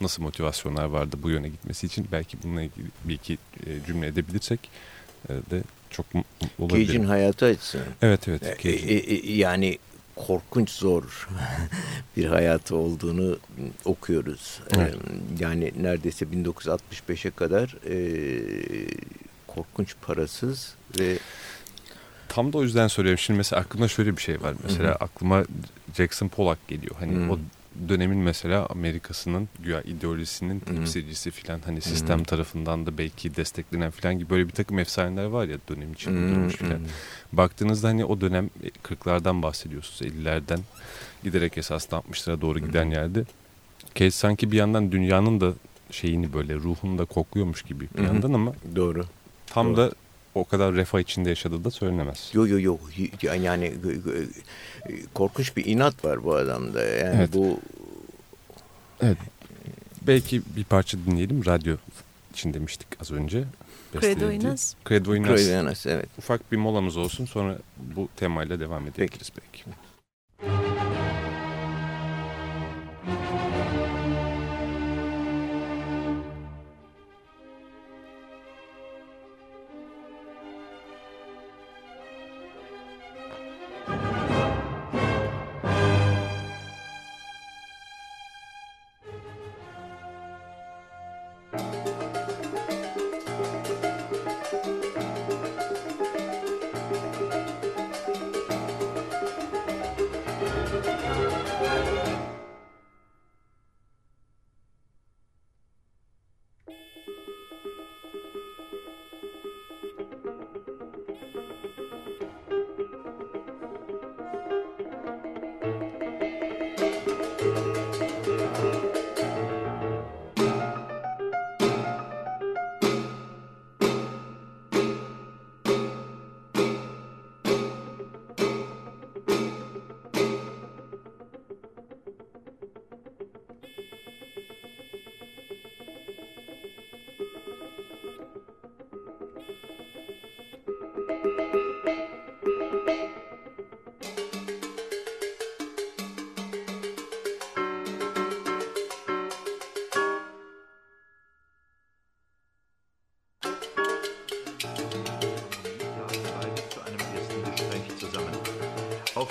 [0.00, 4.70] nasıl motivasyonlar vardı bu yöne gitmesi için belki bununla ilgili bir iki e, cümle edebilirsek
[5.28, 6.86] e, de çok mutlu olabilirim.
[6.86, 7.86] Cage'in hayatı açısından.
[8.02, 8.66] Evet evet.
[8.66, 9.78] E, e, e, yani
[10.26, 11.28] korkunç zor
[12.16, 13.38] bir hayatı olduğunu
[13.84, 14.60] okuyoruz.
[14.76, 14.94] Evet.
[15.40, 17.76] Yani neredeyse 1965'e kadar
[19.46, 21.18] korkunç parasız ve
[22.28, 23.18] Tam da o yüzden soruyorum.
[23.18, 24.54] Şimdi mesela aklımda şöyle bir şey var.
[24.64, 24.94] Mesela Hı hı.
[24.94, 25.44] aklıma
[25.96, 26.94] Jackson Pollock geliyor.
[26.98, 27.32] Hani Hı.
[27.32, 27.38] o
[27.88, 30.64] dönemin mesela Amerika'sının güya ideolojisinin Hı.
[30.64, 32.24] temsilcisi filan hani sistem Hı.
[32.24, 36.60] tarafından da belki desteklenen filan gibi böyle bir takım efsaneler var ya dönem için uydurulmuş
[36.60, 36.80] Hmm, filan.
[37.32, 38.50] Baktığınızda hani o dönem
[38.84, 40.60] 40'lardan bahsediyorsunuz 50'lerden
[41.24, 42.94] giderek esasında 60'lara doğru giden Hı hı.
[42.94, 43.24] yerde.
[43.94, 45.52] Cage sanki bir yandan dünyanın da
[45.90, 48.06] şeyini böyle ruhunu da kokluyormuş gibi bir Hı hı.
[48.06, 49.04] yandan ama doğru.
[49.46, 49.76] tam Doğru.
[49.76, 49.92] da
[50.38, 52.30] o kadar refah içinde yaşadığı da söylenemez.
[52.32, 53.74] Yo yo yo Hi- yani e,
[55.14, 56.84] korkunç bir inat var bu adamda.
[56.84, 57.30] Yani Evet.
[57.32, 57.60] bu
[60.02, 61.46] Belki bir parça dinleyelim.
[61.46, 61.76] Radyo
[62.32, 63.44] için demiştik az önce.
[64.00, 64.30] Credo.
[64.30, 64.74] Inas.
[64.88, 65.86] Credo Inas.
[65.86, 66.08] Evet.
[66.18, 69.64] Ufak bir molamız olsun sonra bu temayla devam edebiliriz belki.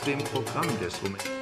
[0.08, 1.37] Dem Programm des Rumänen.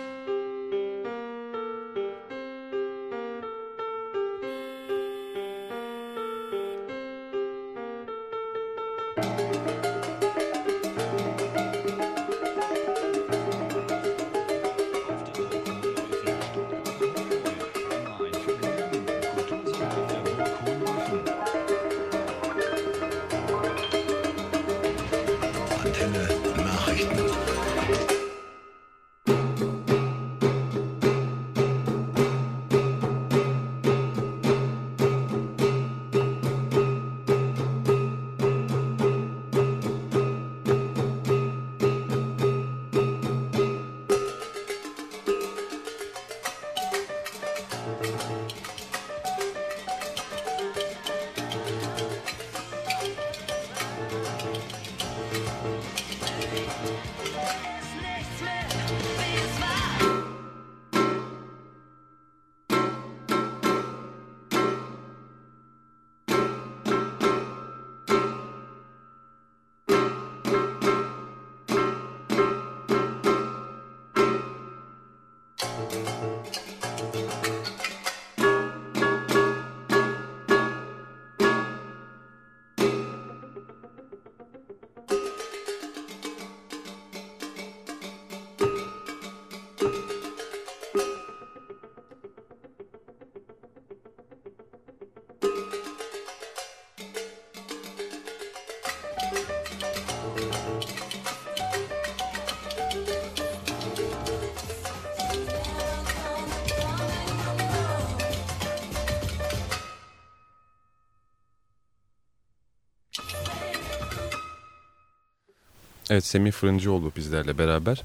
[116.15, 118.01] Evet Semih Fırıncıoğlu bizlerle beraber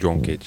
[0.00, 0.46] John Cage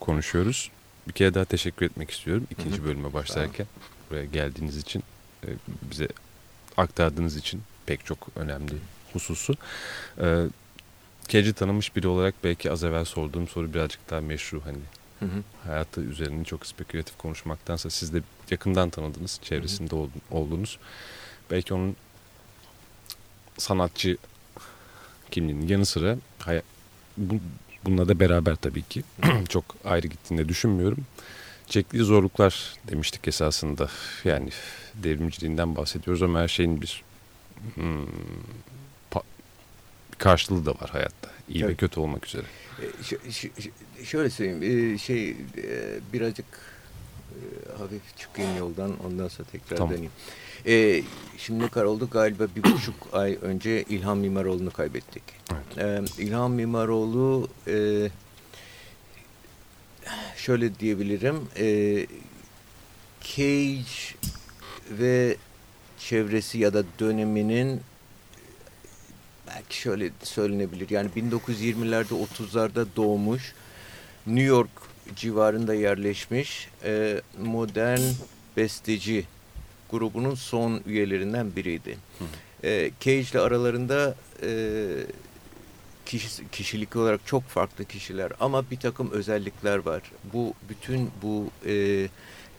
[0.00, 0.70] konuşuyoruz.
[1.08, 3.66] Bir kere daha teşekkür etmek istiyorum ikinci bölüme başlarken.
[4.10, 5.02] Buraya geldiğiniz için,
[5.44, 5.48] e,
[5.90, 6.08] bize
[6.76, 8.72] aktardığınız için pek çok önemli
[9.12, 9.54] hususu.
[10.20, 10.44] E,
[11.28, 14.78] Cage'i tanımış biri olarak belki az evvel sorduğum soru birazcık daha meşru hani
[15.20, 15.42] Hı hı.
[15.66, 20.78] hayatı üzerine çok spekülatif konuşmaktansa siz de yakından tanıdınız, çevresinde oldun- oldunuz.
[21.50, 21.96] Belki onun
[23.58, 24.16] sanatçı
[25.30, 26.16] kimliğinin yanı sıra
[27.16, 27.34] bu,
[27.84, 29.02] bununla da beraber tabii ki
[29.48, 30.98] çok ayrı gittiğini düşünmüyorum.
[31.66, 33.88] Çektiği zorluklar demiştik esasında.
[34.24, 34.48] Yani
[34.94, 37.02] devrimciliğinden bahsediyoruz ama her şeyin bir,
[37.74, 38.06] hmm,
[40.18, 41.30] karşılığı da var hayatta.
[41.48, 41.76] İyi ve Evet.
[41.80, 42.42] kötü olmak üzere.
[42.82, 43.50] E, ş-
[44.04, 45.36] şöyle söyleyeyim, e, şey e,
[46.12, 46.46] birazcık
[47.78, 49.94] hafif çıkayım yoldan ondan sonra tekrar Tamam.
[49.94, 50.12] döneyim.
[50.66, 51.02] E,
[51.38, 52.08] şimdi ne kadar oldu?
[52.10, 55.22] Galiba bir buçuk ay önce İlhan Mimaroğlu'nu kaybettik.
[55.78, 58.08] E, İlhan Mimaroğlu e,
[60.36, 62.06] şöyle diyebilirim, e,
[63.20, 64.18] Cage
[64.90, 65.36] ve
[65.98, 67.80] çevresi ya da döneminin
[69.46, 70.90] belki şöyle söylenebilir.
[70.90, 73.54] Yani 1920'lerde 30'larda doğmuş,
[74.26, 74.70] New York
[75.16, 78.00] civarında yerleşmiş e, modern
[78.56, 79.24] besteci
[79.90, 81.98] grubunun son üyelerinden biriydi.
[82.64, 84.50] E, Cage ile aralarında e,
[86.06, 90.02] kişi, kişilik olarak çok farklı kişiler ama bir takım özellikler var.
[90.32, 92.08] Bu bütün bu e,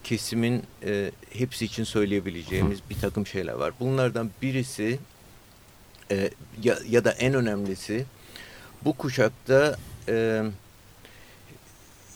[0.04, 3.74] kesimin e, hepsi için söyleyebileceğimiz bir takım şeyler var.
[3.80, 5.00] Bunlardan birisi
[6.12, 6.30] e,
[6.64, 8.06] ya, ya da en önemlisi
[8.86, 10.44] bu kuşakta e,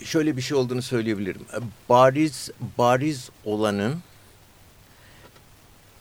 [0.03, 1.41] şöyle bir şey olduğunu söyleyebilirim.
[1.53, 1.57] E,
[1.89, 3.95] Bariz bariz olanın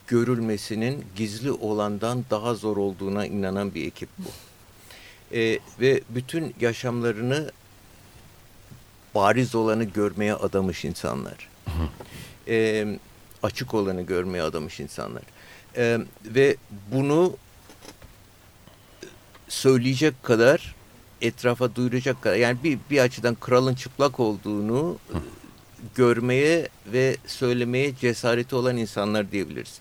[0.07, 4.29] görülmesinin gizli olandan daha zor olduğuna inanan bir ekip bu.
[5.37, 7.51] E, ve bütün yaşamlarını
[9.15, 11.49] bariz olanı görmeye adamış insanlar.
[12.49, 12.87] E,
[13.43, 15.23] açık olanı görmeye adamış insanlar.
[15.77, 16.57] E, ve
[16.93, 17.37] bunu
[19.49, 20.75] söyleyecek kadar
[21.23, 24.99] etrafa duyuracak kadar yani bir, bir açıdan kralın çıplak olduğunu
[25.95, 29.81] görmeye ve söylemeye cesareti olan insanlar diyebiliriz.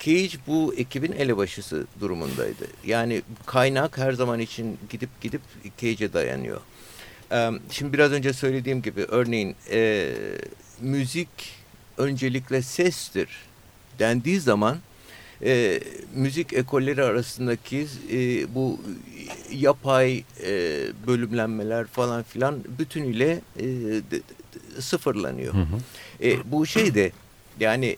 [0.00, 2.66] Cage bu ekibin elebaşısı durumundaydı.
[2.84, 5.40] Yani kaynak her zaman için gidip gidip
[5.78, 6.60] Cage'e dayanıyor.
[7.70, 10.12] Şimdi biraz önce söylediğim gibi örneğin e,
[10.80, 11.28] müzik
[11.98, 13.28] öncelikle sestir
[13.98, 14.78] dendiği zaman
[15.44, 15.80] e,
[16.14, 18.80] müzik ekolleri arasındaki e, bu
[19.52, 20.52] yapay e,
[21.06, 25.54] bölümlenmeler falan filan bütünüyle e, d- d- sıfırlanıyor.
[25.54, 25.78] Hı hı.
[26.26, 27.12] E, bu şey de
[27.60, 27.96] yani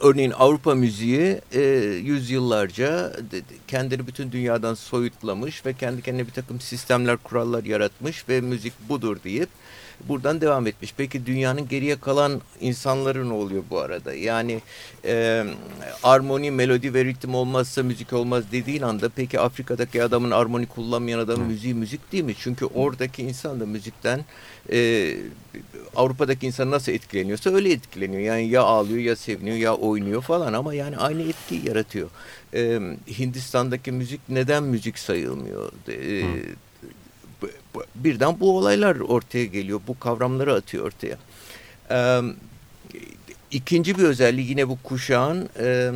[0.00, 1.60] örneğin Avrupa müziği e,
[2.04, 8.28] yüzyıllarca de- de- kendini bütün dünyadan soyutlamış ve kendi kendine bir takım sistemler, kurallar yaratmış
[8.28, 9.48] ve müzik budur deyip
[10.08, 10.94] buradan devam etmiş.
[10.96, 14.14] Peki dünyanın geriye kalan insanları ne oluyor bu arada?
[14.14, 14.60] Yani
[15.04, 15.44] e,
[16.02, 21.46] armoni, melodi ve ritim olmazsa müzik olmaz dediğin anda peki Afrika'daki adamın armoni kullanmayan adamın
[21.46, 22.34] müziği müzik değil mi?
[22.38, 24.24] Çünkü oradaki insan da müzikten
[24.72, 25.12] e,
[25.96, 28.22] Avrupa'daki insan nasıl etkileniyorsa öyle etkileniyor.
[28.22, 32.08] Yani ya ağlıyor ya seviniyor ya oynuyor falan ama yani aynı etkiyi yaratıyor.
[32.54, 32.80] E,
[33.18, 35.72] Hindistan'daki müzik neden müzik sayılmıyor?
[35.88, 36.24] E,
[37.94, 39.80] birden bu olaylar ortaya geliyor.
[39.88, 41.18] Bu kavramları atıyor ortaya.
[41.90, 42.20] E,
[43.50, 45.92] ikinci bir özelliği yine bu kuşağın e,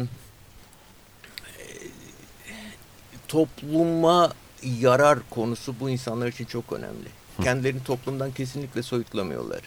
[3.28, 4.32] topluma
[4.62, 7.08] yarar konusu bu insanlar için çok önemli.
[7.42, 9.60] Kendilerini toplumdan kesinlikle soyutlamıyorlar.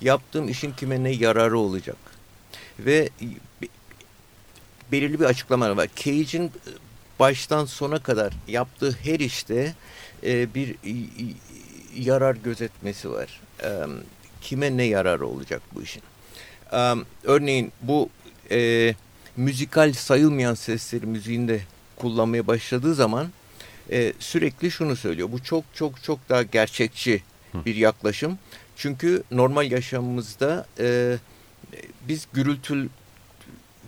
[0.00, 1.96] Yaptığım işin kime ne yararı olacak?
[2.78, 3.08] Ve
[3.62, 3.66] be-
[4.92, 5.88] belirli bir açıklama var.
[5.96, 6.52] Cage'in
[7.18, 9.74] baştan sona kadar yaptığı her işte
[10.24, 10.76] e, bir
[11.96, 13.40] yarar gözetmesi var.
[13.62, 13.68] E,
[14.40, 16.02] kime ne yararı olacak bu işin?
[16.72, 18.08] E, örneğin bu
[18.50, 18.94] e,
[19.36, 21.60] müzikal sayılmayan sesleri müziğinde
[21.96, 23.28] kullanmaya başladığı zaman
[23.90, 25.28] e, sürekli şunu söylüyor.
[25.32, 27.22] Bu çok çok çok daha gerçekçi
[27.66, 28.38] bir yaklaşım.
[28.76, 31.16] Çünkü normal yaşamımızda e,
[32.08, 32.88] biz gürültü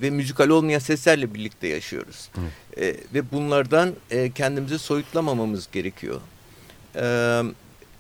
[0.03, 2.31] ve müzikal olmayan seslerle birlikte yaşıyoruz.
[2.77, 6.21] E, ve bunlardan e, kendimizi soyutlamamamız gerekiyor.
[6.97, 7.03] E,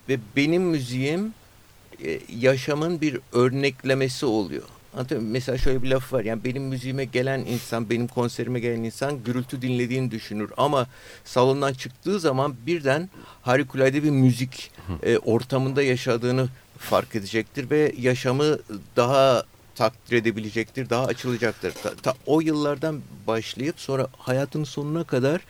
[0.09, 1.35] ve benim müziğim
[2.05, 4.65] e, yaşamın bir örneklemesi oluyor.
[5.21, 6.25] Mesela şöyle bir laf var.
[6.25, 10.51] Yani benim müziğime gelen insan, benim konserime gelen insan gürültü dinlediğini düşünür.
[10.57, 10.87] Ama
[11.25, 13.11] salondan çıktığı zaman birden
[13.43, 14.71] harikulade bir müzik
[15.03, 18.59] e, ortamında yaşadığını fark edecektir ve yaşamı
[18.97, 21.73] daha takdir edebilecektir, daha açılacaktır.
[21.73, 25.41] Ta, ta, o yıllardan başlayıp sonra hayatın sonuna kadar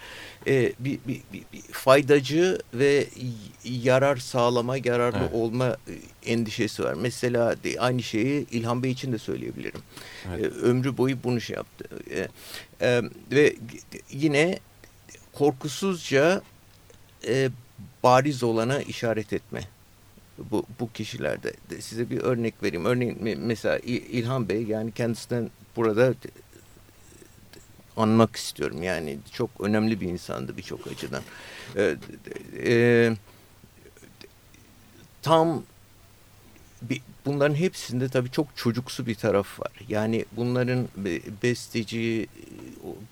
[0.47, 3.07] e, bir, bir, bir, bir faydacı ve
[3.65, 5.31] yarar sağlama, yararlı Evet.
[5.33, 6.95] olma e, endişesi var.
[6.95, 9.81] Mesela aynı şeyi İlhan Bey için de söyleyebilirim.
[10.29, 10.45] Evet.
[10.45, 11.85] E, ömrü boyu bunu şey yaptı.
[12.11, 12.29] E,
[12.81, 13.57] e, ve
[14.11, 14.59] yine
[15.33, 16.43] korkusuzca
[17.29, 17.51] e,
[18.03, 19.61] bariz olana işaret etme
[20.39, 21.53] bu, bu kişilerde.
[21.71, 22.85] De Size bir örnek vereyim.
[22.85, 26.15] Örneğin me- mesela İlhan Bey yani kendisinden burada
[27.97, 28.83] anmak istiyorum.
[28.83, 31.23] Yani çok önemli bir insandı birçok açıdan.
[31.77, 31.97] E,
[32.65, 33.17] e,
[35.23, 35.63] tam
[37.27, 39.73] bunların hepsinde tabii çok çocuksu bir taraf var.
[39.89, 42.29] Yani bunların be- besteci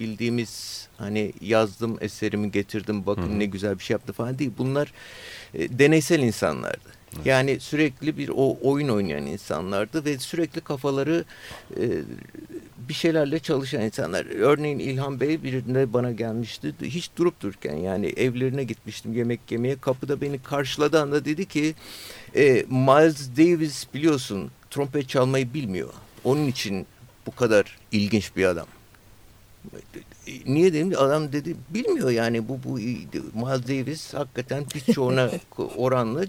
[0.00, 3.38] bildiğimiz hani yazdım eserimi getirdim bakın hı.
[3.38, 4.50] ne güzel bir şey yaptı falan değil.
[4.58, 4.92] Bunlar
[5.54, 6.99] e, deneysel insanlardı.
[7.24, 11.24] Yani sürekli bir o oyun oynayan insanlardı ve sürekli kafaları
[11.76, 11.88] e,
[12.88, 14.26] bir şeylerle çalışan insanlar.
[14.26, 16.74] Örneğin İlhan Bey birinde bana gelmişti.
[16.82, 19.76] Hiç durup dururken yani evlerine gitmiştim yemek yemeye.
[19.76, 21.74] Kapıda beni karşıladı anda dedi ki
[22.36, 25.92] e, Miles Davis biliyorsun trompet çalmayı bilmiyor.
[26.24, 26.86] Onun için
[27.26, 28.66] bu kadar ilginç bir adam.
[30.46, 35.30] Niye dedim adam dedi bilmiyor yani bu bu Miles Davis hakikaten birçoğuna
[35.76, 36.24] oranla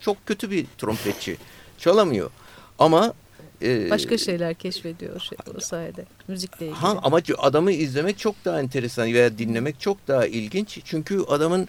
[0.00, 1.36] çok kötü bir trompetçi
[1.78, 2.30] çalamıyor
[2.78, 3.14] ama
[3.62, 6.78] e, Başka şeyler keşfediyor şey, o sayede müzikle ilgili.
[6.78, 10.78] Ha, ama adamı izlemek çok daha enteresan veya dinlemek çok daha ilginç.
[10.84, 11.68] Çünkü adamın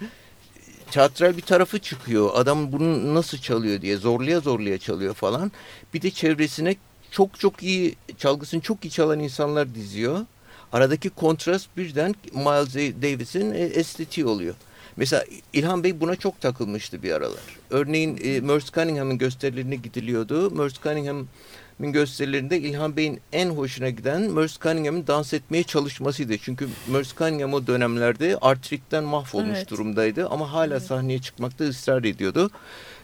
[0.91, 2.29] teatral bir tarafı çıkıyor.
[2.33, 5.51] Adam bunu nasıl çalıyor diye zorluya zorluya çalıyor falan.
[5.93, 6.75] Bir de çevresine
[7.11, 10.25] çok çok iyi çalgısını çok iyi çalan insanlar diziyor.
[10.73, 14.55] Aradaki kontrast birden Miles Davis'in e, estetiği oluyor.
[14.97, 17.41] Mesela İlhan Bey buna çok takılmıştı bir aralar.
[17.69, 20.51] Örneğin e, Merce Cunningham'ın gösterilerine gidiliyordu.
[20.51, 26.37] Merce Cunningham'ın gösterilerinde İlhan Bey'in en hoşuna giden Merce Cunningham'ın dans etmeye çalışmasıydı.
[26.37, 29.69] Çünkü Merce Cunningham o dönemlerde artritten mahvolmuş Evet.
[29.69, 30.27] durumdaydı.
[30.27, 32.49] Ama hala sahneye çıkmakta ısrar ediyordu.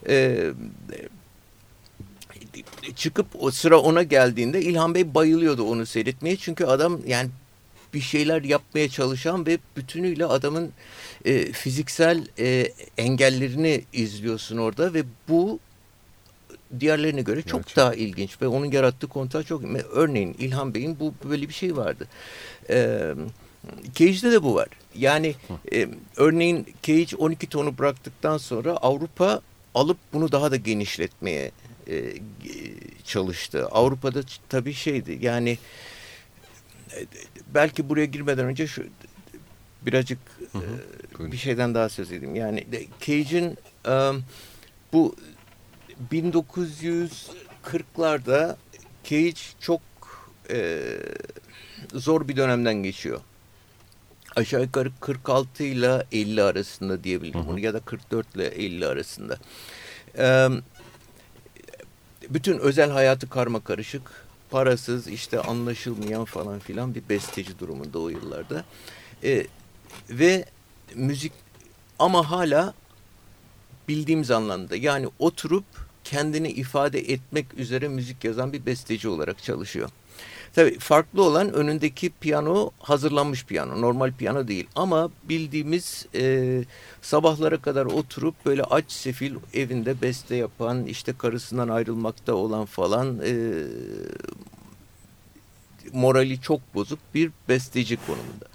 [0.08, 0.52] Ee,
[2.96, 6.36] çıkıp o sıra ona geldiğinde İlhan Bey bayılıyordu onu seyretmeye.
[6.36, 7.30] Çünkü adam yani
[7.94, 10.72] bir şeyler yapmaya çalışan ve bütünüyle adamın
[11.26, 15.60] e, fiziksel e, engellerini izliyorsun orada ve bu
[16.80, 17.84] diğerlerine göre çok Gerçekten.
[17.86, 22.08] daha ilginç ve onun yarattığı kontra çok örneğin İlhan Bey'in bu böyle bir şey vardı.
[22.70, 23.14] Ee,
[23.96, 24.68] Cage'de de bu var.
[24.96, 25.36] Yani
[25.74, 29.42] e, örneğin Cage 12 tonu bıraktıktan sonra Avrupa
[29.76, 31.52] alıp bunu daha da genişletmeye
[31.90, 32.14] e,
[33.04, 33.68] çalıştı.
[33.72, 35.58] Avrupa'da tabii şeydi yani
[37.54, 38.84] belki buraya girmeden önce şu
[39.82, 40.20] birazcık
[40.52, 40.64] Hı hı.
[40.64, 40.68] e,
[41.18, 41.32] Buyurun.
[41.32, 42.36] bir şeyden daha söz edeyim.
[42.36, 42.68] Yani
[43.00, 44.12] Cage'in e,
[44.94, 45.16] bu
[46.12, 48.56] 1940'larda
[49.04, 49.82] Cage çok
[50.50, 50.82] e,
[51.94, 53.22] zor bir dönemden geçiyor.
[54.36, 59.38] Aşağı yukarı 46 ile 50 arasında diyebilirim bunu ya da 44 ile 50 arasında.
[60.18, 60.48] E,
[62.30, 64.02] bütün özel hayatı karma karışık,
[64.50, 68.64] parasız, işte anlaşılmayan falan filan bir besteci durumunda o yıllarda.
[69.24, 69.48] E,
[70.10, 70.46] ve
[70.96, 71.34] müzik
[72.00, 72.74] ama hala
[73.88, 75.66] bildiğimiz anlamda yani oturup
[76.04, 79.90] kendini ifade etmek üzere müzik yazan bir besteci olarak çalışıyor.
[80.56, 83.82] Tabii farklı olan önündeki piyano hazırlanmış piyano.
[83.82, 86.64] Normal piyano değil ama bildiğimiz e,
[87.02, 93.34] sabahlara kadar oturup böyle aç sefil evinde beste yapan işte karısından ayrılmakta olan falan e,
[95.94, 98.46] morali çok bozuk bir besteci konumunda.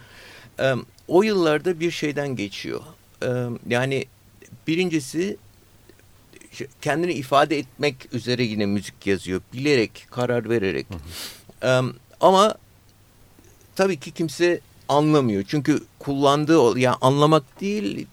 [0.61, 2.81] E, o yıllarda bir şeyden geçiyor.
[3.23, 3.29] E,
[3.69, 4.05] yani
[4.67, 5.37] birincisi
[6.83, 9.41] kendini ifade etmek üzere yine müzik yazıyor.
[9.53, 10.87] Bilerek, karar vererek.
[12.21, 12.55] Ama
[13.77, 15.45] tabii ki kimse anlamıyor.
[15.49, 18.07] Çünkü kullandığı, yani anlamak değil,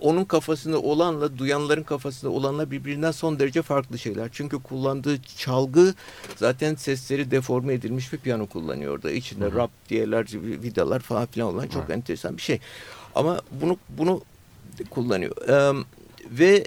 [0.00, 4.28] onun kafasında olanla duyanların kafasında olanla birbirinden son derece farklı şeyler.
[4.32, 5.94] Çünkü kullandığı çalgı
[6.36, 9.10] zaten sesleri deforme edilmiş bir piyano kullanıyor orada.
[9.10, 12.60] İçinde rap diyeler, vidalar falan filan olan çok enteresan bir şey.
[13.14, 14.22] Ama bunu bunu
[14.90, 15.48] kullanıyor.
[15.48, 15.84] Ee,
[16.30, 16.66] ve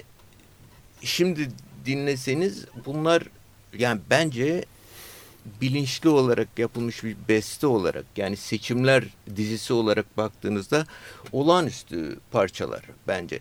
[1.00, 1.48] şimdi
[1.86, 3.22] dinleseniz bunlar
[3.78, 4.64] yani bence
[5.60, 9.04] bilinçli olarak yapılmış bir beste olarak yani seçimler
[9.36, 10.86] dizisi olarak baktığınızda
[11.32, 13.38] olağanüstü parçalar bence.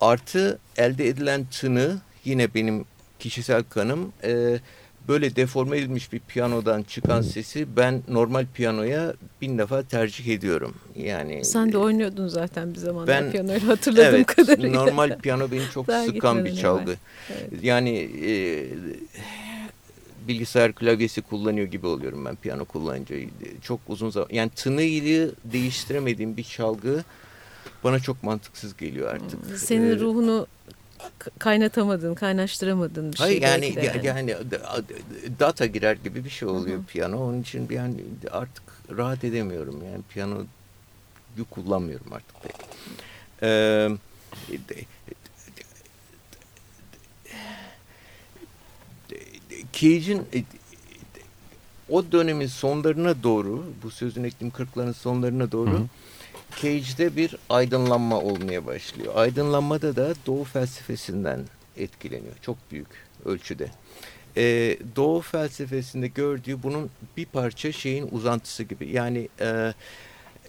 [0.00, 2.84] Artı elde edilen tını yine benim
[3.18, 4.58] kişisel kanım e,
[5.08, 10.74] böyle deforme edilmiş bir piyanodan çıkan sesi ben normal piyanoya bin defa tercih ediyorum.
[10.96, 14.84] Yani Sen de oynuyordun zaten bir zamanlar Ben- piyanoyla hatırladığım evet, kadarıyla.
[14.84, 16.94] normal piyano beni çok Daha sıkan bir çalgı.
[17.30, 17.62] Evet.
[17.64, 18.66] Yani e,
[20.28, 23.16] bilgisayar klavyesi kullanıyor gibi oluyorum ben piyano kullanınca.
[23.62, 27.04] Çok uzun zaman yani tınıyı değiştiremediğim bir çalgı
[27.84, 29.58] bana çok mantıksız geliyor artık.
[29.58, 30.46] Senin Ee, ruhunu
[31.38, 34.36] kaynatamadın, kaynaştıramadın bir Hayır şey yani, belki de yani yani
[35.40, 37.28] data girer gibi bir şey oluyor piyano.
[37.28, 37.94] Onun için yani
[38.30, 38.62] artık
[38.96, 39.82] rahat edemiyorum.
[39.92, 40.46] Yani piyanoyu
[41.50, 42.54] kullanmıyorum artık pek.
[43.42, 43.88] Ee,
[49.80, 50.42] Cage'in e,
[51.88, 55.86] o dönemin sonlarına doğru, bu sözün ettiğim 40'ların sonlarına doğru Hı hı.
[56.62, 59.12] Cage'de bir aydınlanma olmaya başlıyor.
[59.16, 61.40] Aydınlanmada da Doğu felsefesinden
[61.76, 62.34] etkileniyor.
[62.42, 62.88] Çok büyük
[63.24, 63.70] ölçüde.
[64.36, 68.88] Ee, Doğu felsefesinde gördüğü bunun bir parça şeyin uzantısı gibi.
[68.90, 69.74] Yani e,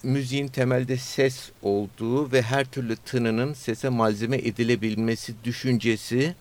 [0.03, 6.35] müziğin temelde ses olduğu ve her türlü tınının sese malzeme edilebilmesi düşüncesi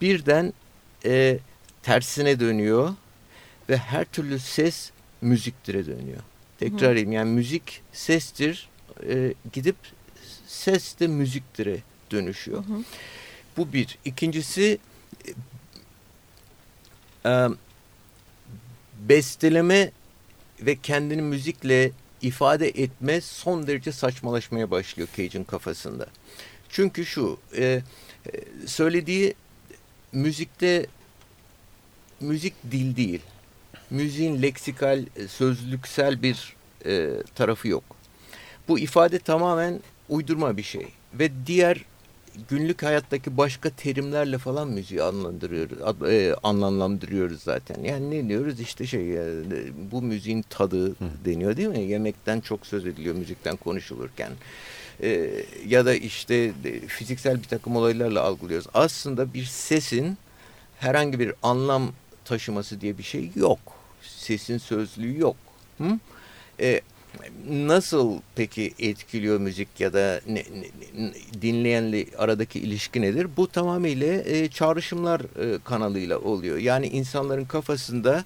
[0.00, 0.52] birden
[1.04, 1.38] e,
[1.84, 2.94] tersine dönüyor
[3.68, 6.20] ve her türlü ses müziktire dönüyor.
[6.58, 8.68] Tekrar edeyim yani müzik sestir
[9.08, 9.76] e, gidip
[10.46, 11.78] ses de müziktire
[12.10, 12.64] dönüşüyor.
[12.64, 12.82] Hı hı.
[13.56, 13.98] Bu bir.
[14.04, 14.78] İkincisi
[15.26, 15.30] e,
[17.30, 17.48] e,
[19.08, 19.90] besteleme
[20.60, 21.90] ve kendini müzikle
[22.22, 26.06] ifade etme son derece saçmalaşmaya başlıyor Cage'in kafasında.
[26.68, 27.82] Çünkü şu e, e,
[28.66, 29.34] söylediği
[30.12, 30.86] müzikte
[32.20, 33.20] müzik dil değil.
[33.90, 36.56] Müziğin leksikal, e, sözlüksel bir
[36.86, 37.84] e, tarafı yok.
[38.68, 40.86] Bu ifade tamamen uydurma bir şey.
[41.14, 41.84] Ve diğer
[42.48, 47.84] günlük hayattaki başka terimlerle falan müziği anlandırıyoruz, ad- e, anlamlandırıyoruz zaten.
[47.84, 49.26] Yani ne diyoruz işte şey e,
[49.92, 51.80] bu müziğin tadı deniyor değil mi?
[51.80, 54.32] Yemekten çok söz ediliyor müzikten konuşulurken.
[55.02, 55.30] E,
[55.66, 58.66] ya da işte de, fiziksel bir takım olaylarla algılıyoruz.
[58.74, 60.18] Aslında bir sesin
[60.78, 61.92] herhangi bir anlam
[62.24, 63.58] taşıması diye bir şey yok.
[64.02, 65.36] Sesin sözlüğü yok.
[65.78, 65.98] Hı?
[66.60, 66.80] E,
[67.48, 73.28] nasıl peki etkiliyor müzik ya da ne, ne- ne- dinleyenle aradaki ilişki nedir?
[73.36, 76.58] Bu tamamıyla e, çağrışımlar e, kanalıyla oluyor.
[76.58, 78.24] Yani insanların kafasında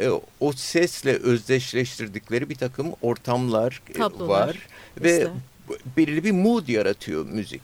[0.00, 0.08] e,
[0.40, 4.56] o sesle özdeşleştirdikleri bir takım ortamlar e, Tablolar, var
[5.00, 5.28] ve
[5.96, 7.62] belirli bir mood yaratıyor müzik.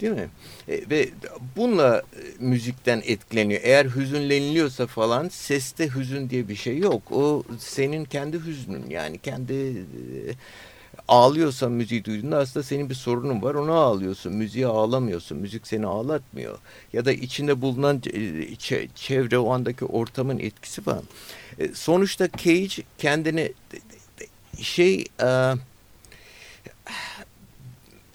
[0.00, 0.28] Değil mi?
[0.68, 1.08] E, ve
[1.56, 2.02] bununla e,
[2.38, 3.60] müzikten etkileniyor.
[3.64, 7.12] Eğer hüzünleniliyorsa falan seste hüzün diye bir şey yok.
[7.12, 9.84] O senin kendi hüznün yani kendi e,
[11.08, 14.32] ağlıyorsan müziği duyduğunda aslında senin bir sorunun var ona ağlıyorsun.
[14.32, 15.38] Müziğe ağlamıyorsun.
[15.38, 16.58] Müzik seni ağlatmıyor.
[16.92, 18.18] Ya da içinde bulunan e,
[18.54, 21.02] çe- çevre o andaki ortamın etkisi falan.
[21.58, 24.26] E, sonuçta Cage kendini de-
[24.62, 25.52] şey e,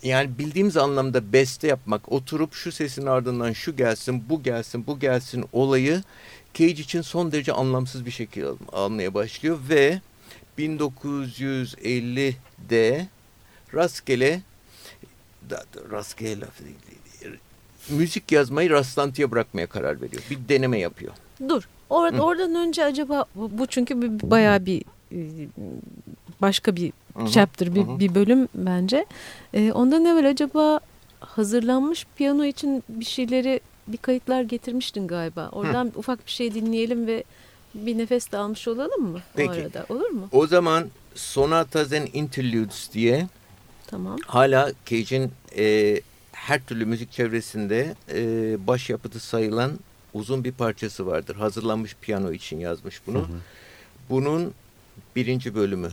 [0.04, 5.46] yani bildiğimiz anlamda beste yapmak, oturup şu sesin ardından şu gelsin, bu gelsin, bu gelsin
[5.54, 6.04] olayı
[6.54, 10.02] Cage için son derece anlamsız bir şekilde al- almaya başlıyor ve
[10.60, 13.08] 1950'de
[13.74, 14.42] rastgele
[15.92, 16.64] rastgele lafı
[17.90, 20.24] müzik yazmayı rastlantıya bırakmaya karar veriyor.
[20.30, 21.14] Bir deneme yapıyor.
[21.50, 21.64] Dur.
[21.90, 22.22] Or Hı.
[22.22, 24.82] oradan önce acaba bu çünkü bir, bir- bayağı bir
[25.12, 25.20] e,
[26.42, 28.00] başka bir Hı hı, chapter, bir, hı hı.
[28.00, 29.06] bir bölüm bence.
[29.54, 30.80] E, ondan evvel acaba
[31.20, 35.50] hazırlanmış piyano için bir şeyleri, bir kayıtlar getirmiştin galiba.
[35.52, 37.24] Oradan ufak bir şey dinleyelim ve
[37.74, 39.50] bir nefes de almış olalım mı Peki.
[39.50, 39.86] o arada?
[39.90, 40.30] Olur mu?
[40.32, 43.28] O zaman Sonatas and Interludes diye
[43.88, 44.18] Tamam.
[44.28, 46.02] hala Cage'in e,
[46.32, 49.72] her türlü müzik çevresinde e, başyapıtı sayılan
[50.14, 51.36] uzun bir parçası vardır.
[51.36, 53.28] Hazırlanmış piyano için yazmış bunu.
[54.10, 54.54] Bunun
[55.16, 55.90] birinci bölümü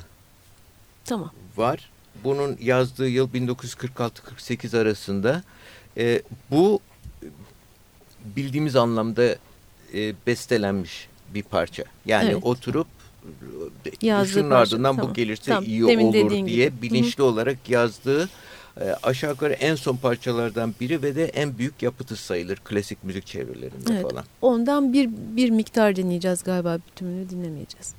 [1.09, 1.31] Tamam.
[1.57, 1.91] var.
[2.25, 5.43] Bunun yazdığı yıl 1946-48 arasında.
[5.97, 6.81] E, bu
[8.37, 9.25] bildiğimiz anlamda
[9.95, 11.85] e, bestelenmiş bir parça.
[12.07, 12.45] Yani Evet.
[12.45, 12.87] oturup
[14.03, 15.11] Yazdığı şunun parça, ardından tamam.
[15.11, 16.65] bu gelirse Tamam, iyi demin olur diye gibi.
[16.65, 16.83] Hı hı.
[16.83, 18.29] bilinçli olarak yazdığı
[18.81, 23.27] e, aşağı yukarı en son parçalardan biri ve de en büyük yapıtı sayılır klasik müzik
[23.27, 24.03] çevrelerinde Evet.
[24.03, 24.25] falan.
[24.43, 26.79] Ondan bir bir miktar dinleyeceğiz galiba.
[26.91, 27.95] Bütününü dinlemeyeceğiz.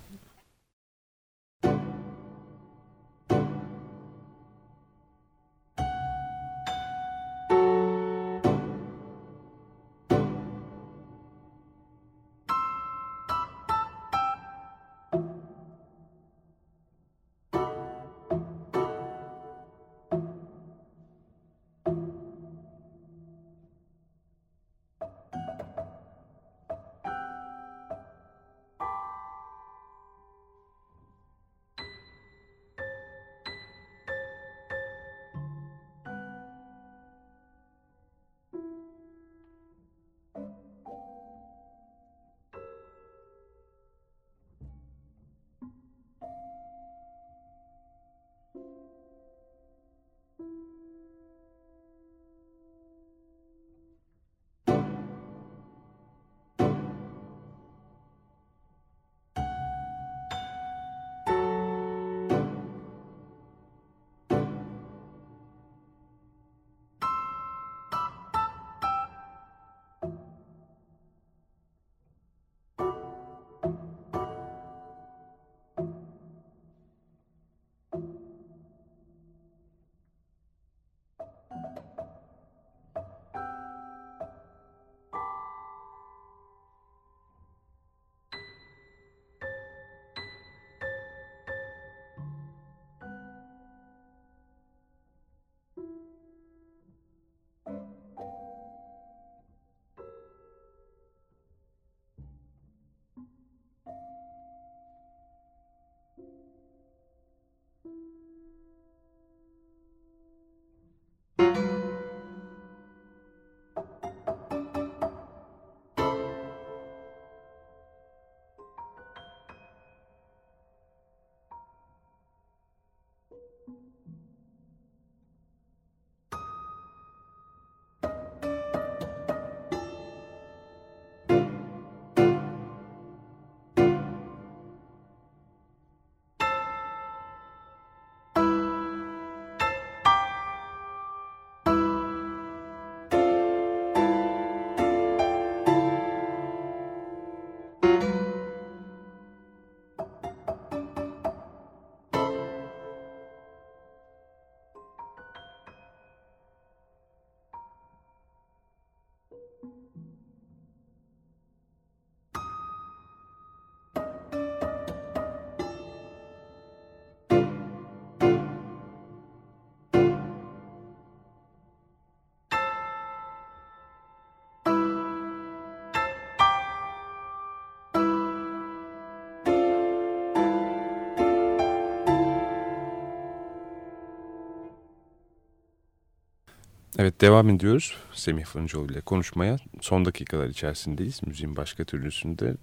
[186.99, 189.57] Evet devam ediyoruz Semih Fırıncıoğlu ile konuşmaya.
[189.81, 191.23] Son dakikalar içerisindeyiz.
[191.23, 192.55] Müziğin başka türlüsünde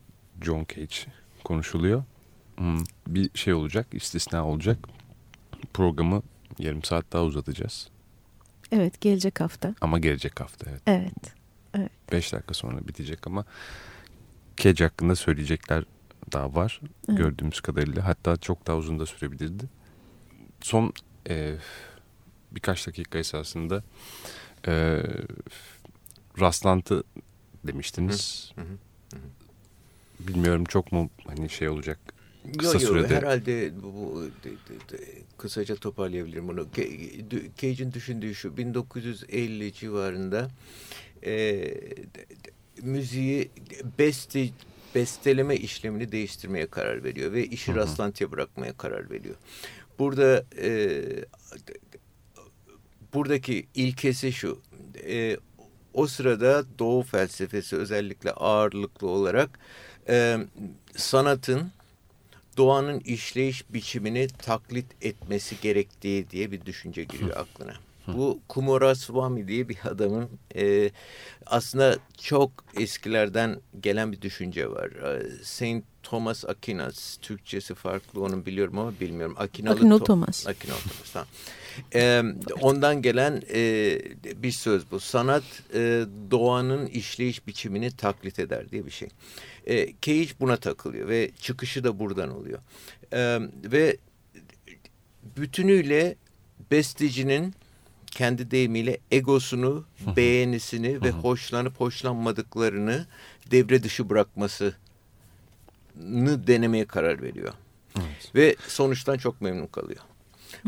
[0.42, 0.96] John Cage
[1.44, 2.04] konuşuluyor.
[2.56, 4.78] Hmm, bir şey olacak, istisna olacak.
[5.74, 6.22] Programı
[6.58, 7.88] yarım saat daha uzatacağız.
[8.72, 9.74] Evet gelecek hafta.
[9.80, 11.34] Ama gelecek hafta evet.
[11.74, 11.90] Evet.
[12.12, 13.44] 5 dakika sonra bitecek ama
[14.56, 15.84] Cage hakkında söyleyecekler
[16.32, 16.80] daha var.
[17.08, 17.18] Evet.
[17.18, 18.06] Gördüğümüz kadarıyla.
[18.06, 19.64] Hatta çok daha uzun da sürebilirdi.
[20.60, 20.92] Son
[21.28, 21.56] e,
[22.56, 23.82] birkaç dakika esasında
[24.68, 25.02] e,
[26.40, 27.04] rastlantı
[27.64, 28.52] demiştiniz.
[28.54, 28.64] Hı hı,
[29.16, 29.20] hı
[30.20, 31.98] Bilmiyorum çok mu hani şey olacak
[32.58, 33.16] kısa Yo, yo, sürede.
[33.16, 35.04] herhalde bu, bu de, de, de,
[35.38, 36.66] kısaca toparlayabilirim bunu.
[37.56, 40.48] Cage'in düşündüğü şu 1950 civarında
[41.22, 41.32] e,
[42.14, 42.26] de-
[42.82, 43.50] müziği
[43.98, 44.48] beste
[44.94, 47.80] besteleme işlemini değiştirmeye karar veriyor ve işi Hı hı.
[47.80, 49.34] rastlantıya bırakmaya karar veriyor.
[49.98, 51.02] Burada e,
[53.14, 54.60] buradaki ilkesi şu.
[55.08, 55.36] E,
[55.94, 59.58] o sırada Doğu felsefesi özellikle ağırlıklı olarak
[60.08, 60.38] e,
[60.96, 61.70] sanatın
[62.56, 67.74] doğanın işleyiş biçimini taklit etmesi gerektiği diye bir düşünce giriyor aklına.
[68.14, 70.90] Bu Kumuraswamy diye bir adamın e,
[71.46, 72.50] aslında çok
[72.80, 74.90] eskilerden gelen bir düşünce var.
[74.90, 79.34] E, Saint Thomas Aquinas, Türkçesi farklı onun biliyorum ama bilmiyorum.
[79.38, 80.46] Akinalı To- Thomas.
[80.46, 81.28] Akinalı Thomas, tamam.
[81.94, 82.22] E,
[82.60, 83.98] ondan gelen e,
[84.42, 85.00] bir söz bu.
[85.00, 85.44] Sanat
[85.74, 89.08] e, doğanın işleyiş biçimini taklit eder diye bir şey.
[89.66, 92.58] E, Cage buna takılıyor ve çıkışı da buradan oluyor.
[93.12, 93.38] E,
[93.72, 93.96] ve
[95.36, 96.16] bütünüyle
[96.70, 97.54] bestecinin
[98.16, 99.84] kendi deyimiyle egosunu,
[100.16, 103.06] beğenisini ve hoşlanıp hoşlanmadıklarını
[103.50, 104.72] devre dışı bırakmasını
[106.46, 107.52] denemeye karar veriyor.
[108.34, 110.00] Ve sonuçtan çok memnun kalıyor.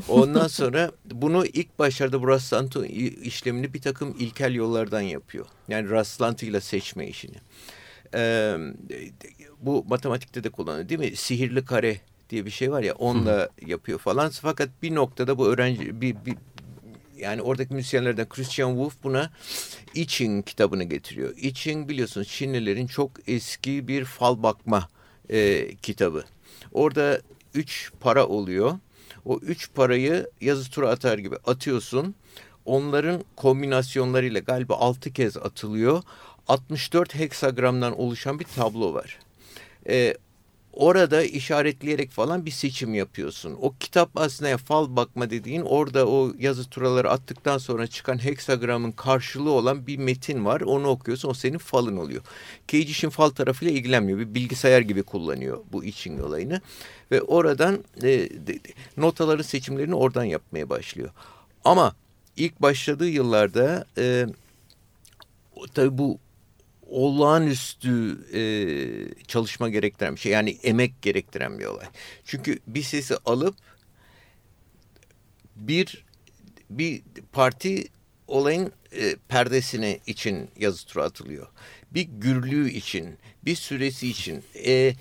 [0.09, 5.47] Ondan sonra bunu ilk başlarda bu rastlantı işlemini bir takım ilkel yollardan yapıyor.
[5.69, 7.37] Yani rastlantıyla seçme işini.
[8.15, 8.57] Ee,
[9.61, 11.17] bu matematikte de kullanılıyor değil mi?
[11.17, 14.31] Sihirli kare diye bir şey var ya onunla yapıyor falan.
[14.31, 16.37] Fakat bir noktada bu öğrenci bir, bir
[17.19, 19.31] yani oradaki müzisyenlerden Christian Wolff buna
[19.95, 20.07] I
[20.43, 21.37] kitabını getiriyor.
[21.37, 24.89] I Ching biliyorsunuz Çinlilerin çok eski bir fal bakma
[25.31, 26.25] e, kitabı.
[26.73, 27.21] Orada
[27.55, 28.79] üç para oluyor.
[29.25, 32.15] O üç parayı yazı tura atar gibi atıyorsun.
[32.65, 36.03] Onların kombinasyonlarıyla galiba altı kez atılıyor.
[36.49, 39.19] 64 heksagramdan oluşan bir tablo var.
[39.89, 40.15] Ee,
[40.79, 43.57] orada işaretleyerek falan bir seçim yapıyorsun.
[43.61, 49.51] O kitap aslında fal bakma dediğin orada o yazı turaları attıktan sonra çıkan heksagramın karşılığı
[49.51, 50.61] olan bir metin var.
[50.61, 52.23] Onu okuyorsun o senin falın oluyor.
[52.69, 54.19] Cage fal tarafıyla ilgilenmiyor.
[54.19, 56.61] Bir bilgisayar gibi kullanıyor bu için olayını.
[57.11, 58.29] Ve oradan e,
[58.97, 61.11] notaların seçimlerini oradan yapmaya başlıyor.
[61.65, 61.95] Ama
[62.37, 64.27] ilk başladığı yıllarda e,
[65.75, 66.19] tabii bu
[66.89, 68.43] olağanüstü e,
[69.25, 70.33] çalışma gerektiren bir şey.
[70.33, 71.87] Yani emek gerektiren bir olay.
[72.25, 73.55] Çünkü bir sesi alıp
[75.57, 76.05] bir
[76.71, 77.85] bir parti
[78.27, 81.47] olayın e, perdesine için yazı tura atılıyor.
[81.91, 84.45] Bir gürlüğü için, bir süresi için.
[84.67, 84.95] E,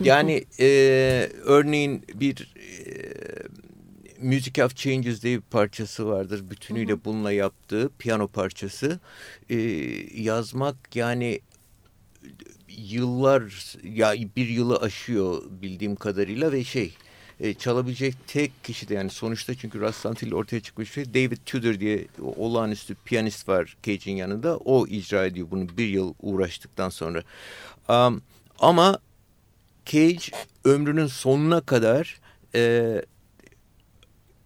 [0.00, 0.66] yani e,
[1.44, 2.92] örneğin bir e,
[4.22, 6.50] Music of Changes diye bir parçası vardır.
[6.50, 9.00] Bütünüyle bununla yaptığı piyano parçası.
[9.50, 9.56] E,
[10.22, 11.40] yazmak yani
[12.68, 16.94] yıllar ya bir yılı aşıyor bildiğim kadarıyla ve şey
[17.40, 22.06] e, çalabilecek tek kişi de yani sonuçta çünkü rastlantıyla ortaya çıkmış şey David Tudor diye
[22.36, 24.56] olağanüstü piyanist var Cage'in yanında.
[24.56, 27.22] O icra ediyor bunu bir yıl uğraştıktan sonra.
[27.88, 28.22] Um,
[28.58, 28.98] ama
[29.86, 30.24] Cage
[30.64, 32.20] ömrünün sonuna kadar
[32.54, 33.02] e,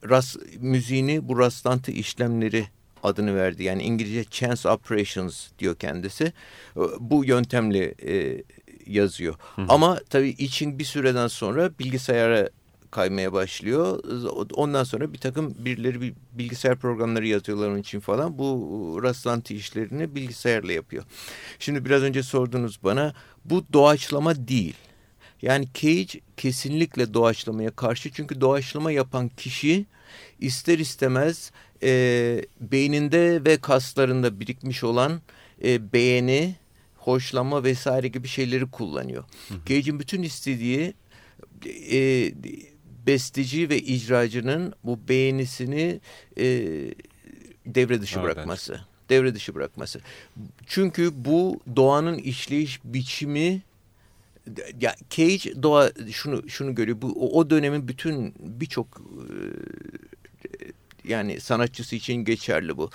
[0.08, 2.66] ras, müziğini bu rastlantı işlemleri
[3.02, 3.62] adını verdi.
[3.62, 6.32] Yani İngilizce chance operations diyor kendisi.
[7.00, 8.42] Bu yöntemle e,
[8.86, 9.34] yazıyor.
[9.56, 9.66] Hı hı.
[9.68, 12.48] Ama tabii için bir süreden sonra bilgisayara
[12.90, 14.04] kaymaya başlıyor.
[14.54, 18.38] Ondan sonra bir takım birileri bir bilgisayar programları yazıyorlar onun için falan.
[18.38, 21.04] Bu rastlantı işlerini bilgisayarla yapıyor.
[21.58, 24.74] Şimdi biraz önce sordunuz bana bu doğaçlama değil.
[25.42, 29.86] Yani Cage kesinlikle doğaçlamaya karşı çünkü doğaçlama yapan kişi
[30.40, 31.50] ister istemez
[31.82, 35.20] e, beyninde ve kaslarında birikmiş olan
[35.64, 36.56] e, beğeni,
[36.96, 39.24] hoşlanma vesaire gibi şeyleri kullanıyor.
[39.66, 40.94] Cage'in bütün istediği
[41.92, 42.32] e,
[43.06, 46.00] besteci ve icracının bu beğenisini
[46.38, 46.44] e,
[47.66, 48.34] devre dışı Nereden?
[48.34, 48.80] bırakması.
[49.08, 50.00] Devre dışı bırakması.
[50.66, 53.62] Çünkü bu doğanın işleyiş biçimi
[54.80, 57.02] ya Cage doğa şunu şunu görüyor.
[57.02, 59.02] Bu o dönemin bütün birçok
[61.04, 62.90] yani sanatçısı için geçerli bu.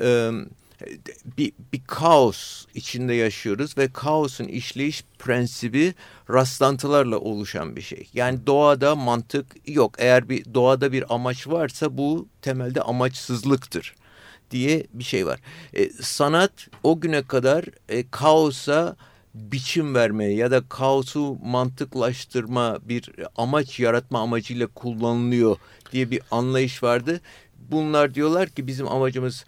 [0.00, 0.30] Ee,
[1.38, 5.94] bir, bir kaos içinde yaşıyoruz ve kaosun işleyiş prensibi
[6.30, 8.08] rastlantılarla oluşan bir şey.
[8.14, 9.94] Yani doğada mantık yok.
[9.98, 13.94] Eğer bir doğada bir amaç varsa bu temelde amaçsızlıktır
[14.50, 15.40] diye bir şey var.
[15.74, 18.96] E, sanat o güne kadar e, kaosa
[19.36, 25.56] biçim vermeye ya da kaosu mantıklaştırma bir amaç yaratma amacıyla kullanılıyor
[25.92, 27.20] diye bir anlayış vardı.
[27.70, 29.44] Bunlar diyorlar ki bizim amacımız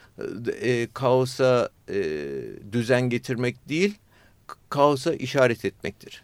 [0.61, 1.95] e, kaosa e,
[2.72, 3.95] düzen getirmek değil,
[4.68, 6.22] kaosa işaret etmektir.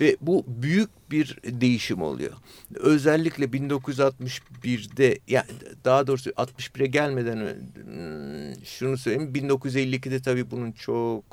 [0.00, 2.32] Ve bu büyük bir değişim oluyor.
[2.74, 5.46] Özellikle 1961'de yani
[5.84, 11.24] daha doğrusu 61'e gelmeden hmm, şunu söyleyeyim 1952'de tabii bunun çok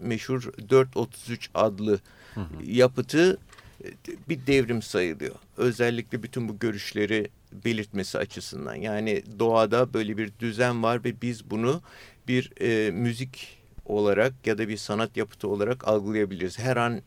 [0.00, 2.00] meşhur 433 adlı
[2.34, 2.46] hı hı.
[2.64, 3.38] yapıtı
[3.84, 3.88] e,
[4.28, 5.34] bir devrim sayılıyor.
[5.56, 7.28] Özellikle bütün bu görüşleri
[7.64, 8.74] belirtmesi açısından.
[8.74, 11.82] Yani doğada böyle bir düzen var ve biz bunu
[12.28, 16.58] bir e, müzik olarak ya da bir sanat yapıtı olarak algılayabiliriz.
[16.58, 17.02] Her an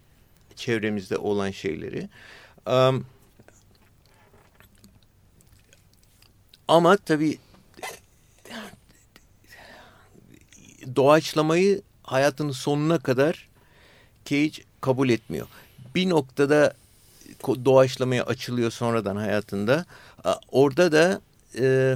[0.56, 2.10] çevremizde olan şeyleri.
[2.68, 3.06] Um,
[6.68, 7.38] ama tabii
[10.96, 13.50] doğaçlamayı hayatının sonuna kadar
[14.26, 15.48] Cage kabul etmiyor.
[15.96, 16.74] Bir noktada
[17.66, 19.86] doğaçlamaya açılıyor sonradan hayatında.
[20.52, 21.22] Orada da
[21.60, 21.96] e,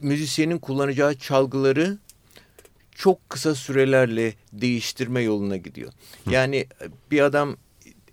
[0.00, 1.98] müzisyenin kullanacağı çalgıları
[3.00, 5.92] çok kısa sürelerle değiştirme yoluna gidiyor.
[6.30, 6.66] Yani
[7.10, 7.56] bir adam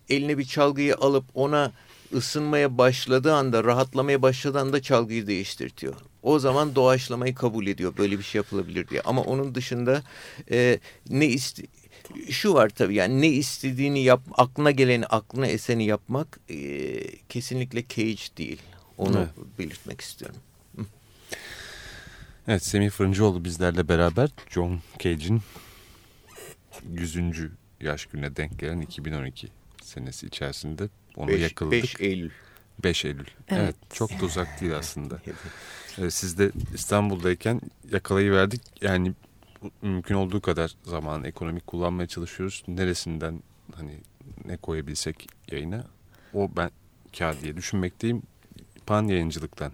[0.09, 1.71] eline bir çalgıyı alıp ona
[2.13, 5.95] ısınmaya başladığı anda, rahatlamaya başladığı anda çalgıyı değiştirtiyor.
[6.23, 7.97] O zaman doğaçlamayı kabul ediyor.
[7.97, 9.01] Böyle bir şey yapılabilir diye.
[9.01, 10.03] Ama onun dışında
[10.51, 10.79] e,
[11.09, 11.63] ne iste
[12.29, 16.57] şu var tabii yani ne istediğini yap, aklına geleni, aklına eseni yapmak e,
[17.29, 18.61] kesinlikle cage değil.
[18.97, 19.59] Onu evet.
[19.59, 20.37] belirtmek istiyorum.
[22.47, 25.41] Evet Semih Fırıncıoğlu bizlerle beraber John Cage'in
[26.89, 27.17] 100.
[27.81, 29.47] yaş gününe denk gelen 2012
[29.83, 31.83] senesi içerisinde onu 5, yakaladık.
[31.83, 32.31] 5 Eylül.
[32.83, 33.25] 5 Eylül.
[33.47, 33.61] Evet.
[33.63, 35.21] evet çok da uzak değil aslında.
[35.97, 38.61] evet, siz de İstanbul'dayken yakalayıverdik.
[38.81, 39.13] Yani
[39.81, 42.63] mümkün olduğu kadar zaman ekonomik kullanmaya çalışıyoruz.
[42.67, 43.43] Neresinden
[43.75, 43.97] hani
[44.45, 45.83] ne koyabilsek yayına
[46.33, 46.71] o ben
[47.17, 48.21] kar diye düşünmekteyim.
[48.85, 49.71] Pan yayıncılıktan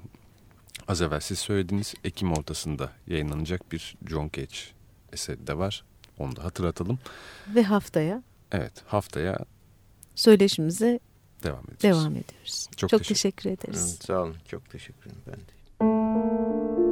[0.88, 4.58] Az evvel siz söylediğiniz Ekim ortasında yayınlanacak bir John Cage
[5.14, 5.84] eseri de var.
[6.20, 7.00] Onu da hatırlatalım.
[7.56, 8.24] Ve haftaya?
[8.52, 9.38] Evet haftaya
[10.16, 11.00] söyleşimize
[11.44, 11.84] devam ediyoruz.
[11.84, 12.68] Devam ediyoruz.
[12.78, 14.00] Çok, çok teşekkür, teşekkür ederiz.
[14.00, 14.36] Hı, sağ olun.
[14.48, 16.83] Çok teşekkür ederim ben de.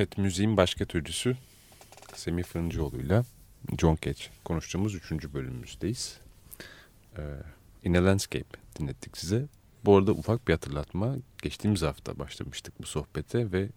[0.00, 1.36] Evet, müziğin başka türlüsü
[2.14, 3.24] Semih Fırıncıoğlu'yla
[3.78, 6.18] John Cage konuştuğumuz üçüncü bölümümüzdeyiz.
[7.18, 7.22] Ee,
[7.84, 9.46] In a Landscape dinlettik size.
[9.84, 11.16] Bu arada ufak bir hatırlatma.
[11.42, 13.68] Geçtiğimiz hafta başlamıştık bu sohbete ve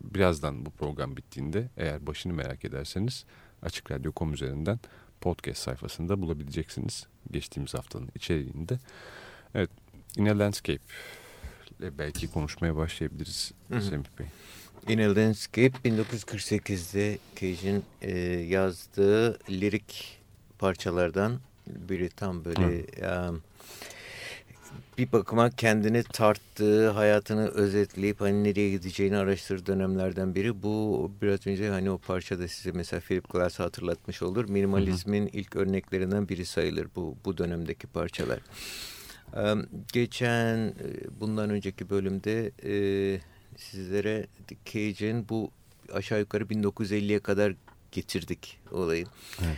[0.00, 3.24] birazdan bu program bittiğinde eğer başını merak ederseniz
[3.62, 4.80] Açık Radyo.com üzerinden
[5.20, 7.06] podcast sayfasında bulabileceksiniz.
[7.30, 8.78] Geçtiğimiz haftanın içeriğinde.
[9.54, 9.70] Evet,
[10.16, 10.84] In a Landscape
[11.78, 13.82] ile belki konuşmaya başlayabiliriz Hı -hı.
[13.82, 14.26] Semih Bey.
[14.88, 20.18] In a Landscape 1948'de Cage'in e, yazdığı lirik
[20.58, 22.84] parçalardan biri tam böyle
[23.28, 23.42] um,
[24.98, 30.62] bir bakıma kendini tarttığı, hayatını özetleyip hani nereye gideceğini araştırdığı dönemlerden biri.
[30.62, 34.48] Bu biraz önce hani o parçada size mesela Philip Glass'ı hatırlatmış olur.
[34.48, 35.30] Minimalizmin hı hı.
[35.32, 38.38] ilk örneklerinden biri sayılır bu, bu dönemdeki parçalar.
[39.92, 40.74] Geçen
[41.20, 42.50] bundan önceki bölümde
[43.58, 44.26] sizlere
[44.64, 45.50] Cage'in bu
[45.92, 47.54] aşağı yukarı 1950'ye kadar
[47.92, 49.06] getirdik olayı.
[49.44, 49.56] Evet.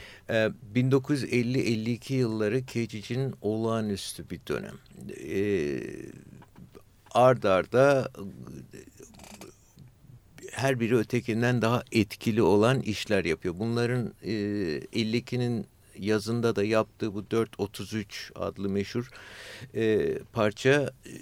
[0.74, 4.74] Ee, 1950-52 yılları Cage için olağanüstü bir dönem.
[5.24, 5.80] Ee,
[7.11, 8.11] ard arda
[10.53, 13.55] her biri ötekinden daha etkili olan işler yapıyor.
[13.59, 14.32] Bunların e,
[14.92, 15.66] 52'nin
[15.99, 19.11] yazında da yaptığı bu 433 adlı meşhur
[19.74, 21.12] e, parça e,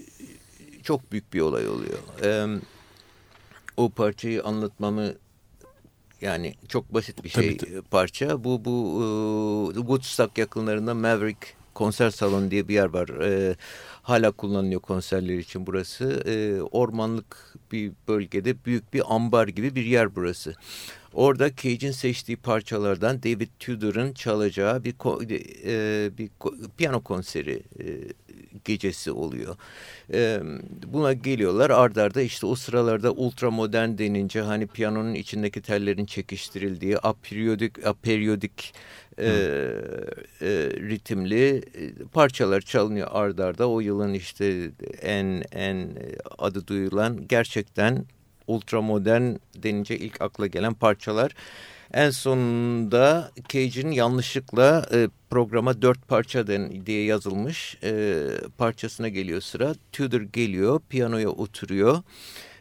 [0.84, 1.98] çok büyük bir olay oluyor.
[2.22, 2.60] E,
[3.76, 5.14] o parçayı anlatmamı
[6.20, 7.82] yani çok basit bir şey tabii, tabii.
[7.82, 8.44] parça.
[8.44, 13.08] Bu bu e, Woodstock yakınlarında Maverick konser salonu diye bir yer var.
[13.08, 13.56] E,
[14.02, 16.04] hala kullanılıyor konserler için burası.
[16.26, 20.54] E, ormanlık bir bölgede büyük bir ambar gibi bir yer burası.
[21.14, 24.94] Orada Cage'in seçtiği parçalardan David Tudor'ın çalacağı bir
[25.64, 26.30] e, bir
[26.76, 27.84] piyano konseri e,
[28.64, 29.56] gecesi oluyor.
[30.12, 30.40] E,
[30.86, 36.98] buna geliyorlar ard arda işte o sıralarda ultra modern denince hani piyanonun içindeki tellerin çekiştirildiği
[36.98, 38.74] aperiodik aperiodik
[39.18, 40.48] e, e,
[40.80, 41.62] ritimli
[42.12, 43.68] parçalar çalınıyor ard arda.
[43.68, 44.70] O yılın işte
[45.02, 45.88] en en
[46.38, 48.04] adı duyulan gerçekten
[48.46, 51.32] ultramodern denince ilk akla gelen parçalar.
[51.94, 58.24] En sonunda Cage'in yanlışlıkla e, programa dört parça den, diye yazılmış e,
[58.58, 59.74] parçasına geliyor sıra.
[59.92, 62.02] Tudor geliyor, piyanoya oturuyor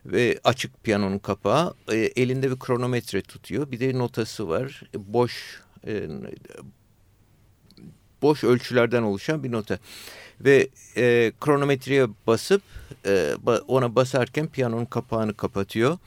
[0.06, 1.74] ve açık piyanonun kapağı.
[1.92, 3.72] E, elinde bir kronometre tutuyor.
[3.72, 4.84] Bir de notası var.
[4.96, 6.08] E, boş e,
[8.22, 9.80] boş ölçülerden oluşan bir nota.
[10.42, 10.68] Ve
[10.98, 12.62] e, kronometreye basıp
[13.06, 13.34] e,
[13.68, 15.98] ona basarken piyanonun kapağını kapatıyor.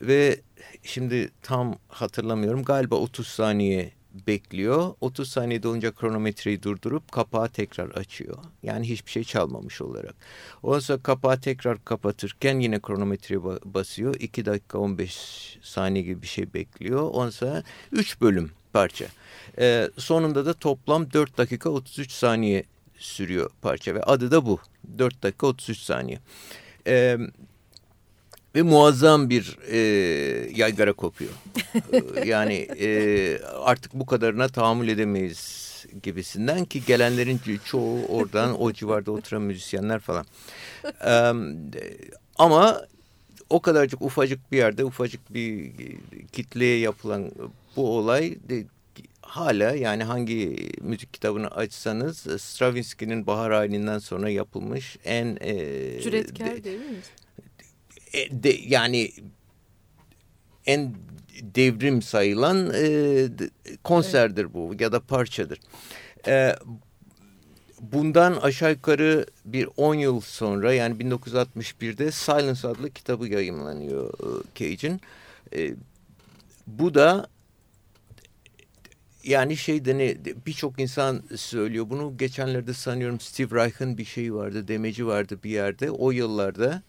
[0.00, 0.40] Ve
[0.82, 3.92] şimdi tam hatırlamıyorum galiba 30 saniye
[4.26, 4.94] bekliyor.
[5.00, 8.38] 30 saniye dolunca kronometreyi durdurup kapağı tekrar açıyor.
[8.62, 10.14] Yani hiçbir şey çalmamış olarak.
[10.62, 14.14] Ondan sonra kapağı tekrar kapatırken yine kronometreye basıyor.
[14.14, 17.10] 2 dakika 15 saniye gibi bir şey bekliyor.
[17.12, 17.62] Ondan sonra
[17.92, 19.06] 3 bölüm parça.
[19.58, 22.64] Ee, sonunda da toplam 4 dakika 33 saniye
[22.98, 24.58] sürüyor parça ve adı da bu.
[24.98, 26.18] 4 dakika 33 saniye.
[26.86, 27.18] Ee,
[28.54, 29.78] ve muazzam bir e,
[30.54, 31.30] yaygara kopuyor.
[31.92, 35.70] Ee, yani e, artık bu kadarına tahammül edemeyiz
[36.02, 40.26] gibisinden ki gelenlerin çoğu oradan o civarda oturan müzisyenler falan.
[41.06, 41.32] Ee,
[42.38, 42.86] ama
[43.50, 45.72] o kadarcık ufacık bir yerde ufacık bir
[46.32, 47.30] kitleye yapılan
[47.76, 48.38] bu olay
[49.30, 55.38] hala yani hangi müzik kitabını açsanız Stravinsky'nin Bahar Ayini'nden sonra yapılmış en...
[55.40, 55.54] E,
[56.00, 56.96] Cüretkar de, değil mi?
[58.12, 59.10] E, de, yani
[60.66, 60.94] en
[61.42, 63.28] devrim sayılan e,
[63.84, 65.60] konserdir bu ya da parçadır.
[66.26, 66.56] E,
[67.80, 75.00] bundan aşağı yukarı bir 10 yıl sonra yani 1961'de Silence adlı kitabı yayınlanıyor e, Cage'in.
[75.54, 75.74] E,
[76.66, 77.28] bu da
[79.24, 85.06] yani şeyde ne birçok insan söylüyor bunu geçenlerde sanıyorum Steve Reich'ın bir şeyi vardı demeci
[85.06, 86.82] vardı bir yerde o yıllarda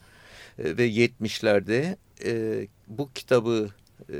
[0.64, 1.96] e, ve 70'lerde
[2.26, 3.70] e, bu kitabı
[4.10, 4.18] e,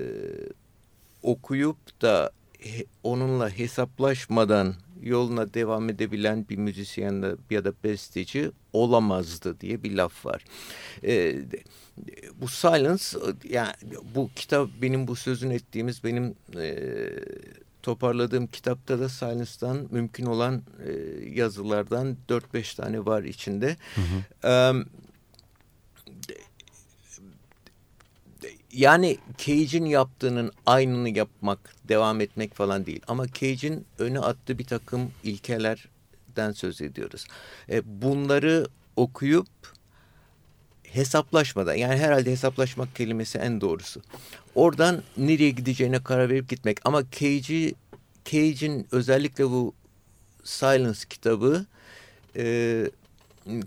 [1.24, 9.84] okuyup da he, onunla hesaplaşmadan yoluna devam edebilen bir müzisyen ya da besteci olamazdı diye
[9.84, 10.46] bir laf var.
[11.04, 11.36] E,
[12.42, 13.04] bu Silence
[13.50, 13.74] yani
[14.16, 16.78] bu kitap benim bu sözün ettiğimiz benim e,
[17.84, 20.92] toparladığım kitapta da Silence'dan mümkün olan e,
[21.30, 23.78] yazılardan 4-5 tane var içinde.
[23.96, 24.48] Hı hı.
[24.48, 24.74] E,
[28.74, 33.02] yani Cage'in yaptığının aynını yapmak, devam etmek falan değil.
[33.08, 37.26] Ama Cage'in öne attığı bir takım ilkelerden söz ediyoruz.
[37.70, 39.48] E, bunları okuyup
[40.84, 44.02] hesaplaşmadan yani herhalde hesaplaşmak kelimesi en doğrusu.
[44.56, 46.78] Oradan nereye gideceğine karar verip gitmek.
[46.86, 47.76] Ama Cage'i
[48.26, 49.74] Cage'in özellikle bu
[50.44, 51.66] Silence kitabı
[52.36, 52.86] e,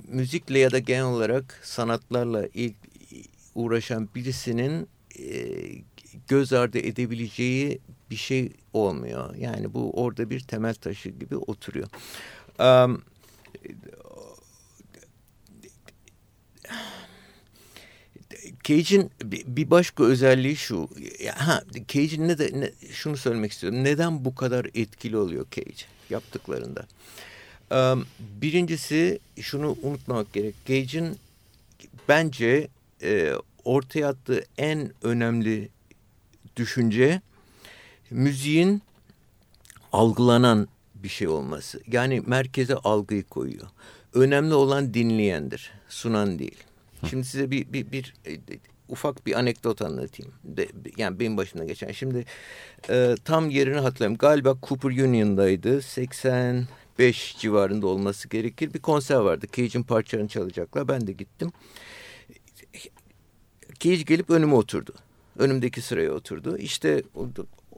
[0.08, 2.74] müzikle ya da genel olarak sanatlarla ilk
[3.54, 4.88] uğraşan birisinin
[5.18, 5.44] e,
[6.28, 7.78] göz ardı edebileceği
[8.10, 9.34] bir şey olmuyor.
[9.34, 11.88] Yani bu orada bir temel taşı gibi oturuyor.
[12.58, 13.02] Um,
[18.64, 20.88] Cage'in bir başka özelliği şu.
[21.34, 23.84] Ha, Cage'in ne de ne, şunu söylemek istiyorum.
[23.84, 26.86] Neden bu kadar etkili oluyor Cage yaptıklarında?
[27.70, 30.54] Um, birincisi şunu unutmamak gerek.
[30.66, 31.18] Gage'in
[32.08, 32.68] bence
[33.02, 33.32] e,
[33.64, 35.68] ortaya attığı en önemli
[36.56, 37.20] düşünce
[38.10, 38.82] müziğin
[39.92, 41.80] algılanan bir şey olması.
[41.92, 43.66] Yani merkeze algıyı koyuyor.
[44.14, 46.64] Önemli olan dinleyendir, sunan değil.
[47.10, 48.38] Şimdi size bir, bir, bir e,
[48.88, 50.32] ufak bir anekdot anlatayım.
[50.44, 51.92] De, yani benim başımdan geçen.
[51.92, 52.24] Şimdi
[52.90, 54.18] e, tam yerini hatırlamıyorum.
[54.18, 55.82] Galiba Cooper Union'daydı.
[55.82, 58.74] 85 civarında olması gerekir.
[58.74, 59.46] Bir konser vardı.
[59.52, 60.88] Cage'in parçalarını çalacaklar.
[60.88, 61.52] Ben de gittim.
[63.80, 64.94] Cage gelip önüme oturdu.
[65.38, 66.58] Önümdeki sıraya oturdu.
[66.58, 67.02] İşte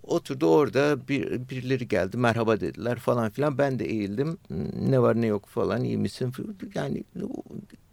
[0.03, 3.59] oturdu orada bir, birileri geldi merhaba dediler falan filan.
[3.59, 4.38] Ben de eğildim.
[4.80, 6.32] Ne var ne yok falan iyi misin?
[6.74, 7.05] Yani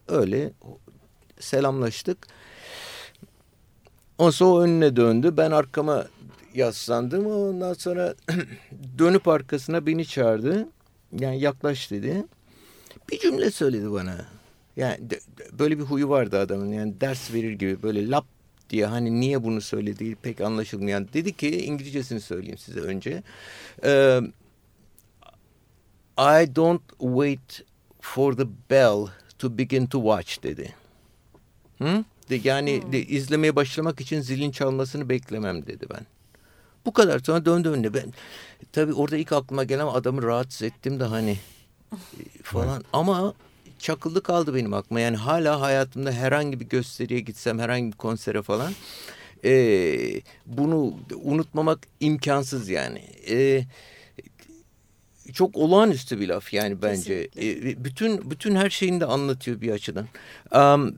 [0.08, 0.52] öyle
[1.40, 2.28] selamlaştık.
[4.18, 5.34] Ondan sonra o önüne döndü.
[5.38, 6.06] Ben arkama
[6.54, 7.26] yaslandım.
[7.26, 8.16] Ondan sonra
[9.00, 10.68] dönüp arkasına beni çağırdı.
[11.20, 12.26] Yani yaklaş dedi.
[13.12, 14.26] Bir cümle söyledi bana.
[14.78, 15.20] Yani de,
[15.60, 16.72] böyle bir huyu vardı adamın.
[16.72, 18.26] Yani ders verir gibi böyle lap
[18.70, 21.08] diye hani niye bunu söylediği pek anlaşılmayan.
[21.14, 23.24] Dedi ki İngilizcesini söyleyeyim size önce.
[23.84, 24.22] Ee,
[26.18, 27.66] I don't wait
[28.02, 29.08] for the bell
[29.40, 30.76] to begin to watch dedi.
[31.78, 32.04] Hı?
[32.30, 32.92] De, yani hmm.
[32.92, 36.06] de, izlemeye başlamak için zilin çalmasını beklemem dedi ben.
[36.86, 38.14] Bu kadar sonra döndü önüne ben.
[38.72, 41.38] Tabii orada ilk aklıma gelen adamı rahatsız ettim de hani
[42.44, 42.76] falan.
[42.76, 42.86] Evet.
[42.94, 43.34] Ama
[43.84, 45.00] çakıldı kaldı benim aklıma.
[45.00, 48.74] Yani hala hayatımda herhangi bir gösteriye gitsem, herhangi bir konsere falan
[49.46, 49.52] e,
[50.46, 53.02] bunu unutmamak imkansız yani.
[53.30, 53.66] E,
[55.34, 57.30] çok olağanüstü bir laf yani bence.
[57.38, 60.08] E, bütün bütün her şeyini de anlatıyor bir açıdan.
[60.56, 60.96] Um,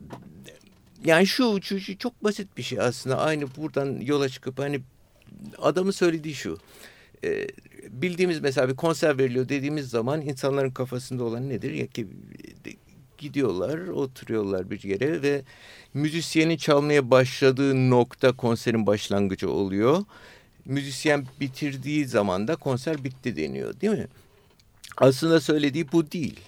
[1.04, 3.18] yani şu, şu, şu çok basit bir şey aslında.
[3.18, 4.80] Aynı buradan yola çıkıp hani
[5.58, 6.58] adamın söylediği şu.
[7.24, 7.46] E,
[7.88, 11.72] bildiğimiz mesela bir konser veriliyor dediğimiz zaman insanların kafasında olan nedir?
[11.72, 12.06] Ya ki
[13.18, 15.42] gidiyorlar, oturuyorlar bir yere ve
[15.94, 20.04] müzisyenin çalmaya başladığı nokta konserin başlangıcı oluyor.
[20.64, 24.06] Müzisyen bitirdiği zaman da konser bitti deniyor değil mi?
[24.96, 26.40] Aslında söylediği bu değil.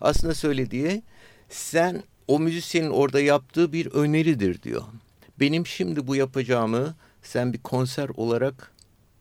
[0.00, 1.02] Aslında söylediği
[1.48, 4.82] sen o müzisyenin orada yaptığı bir öneridir diyor.
[5.40, 8.72] Benim şimdi bu yapacağımı sen bir konser olarak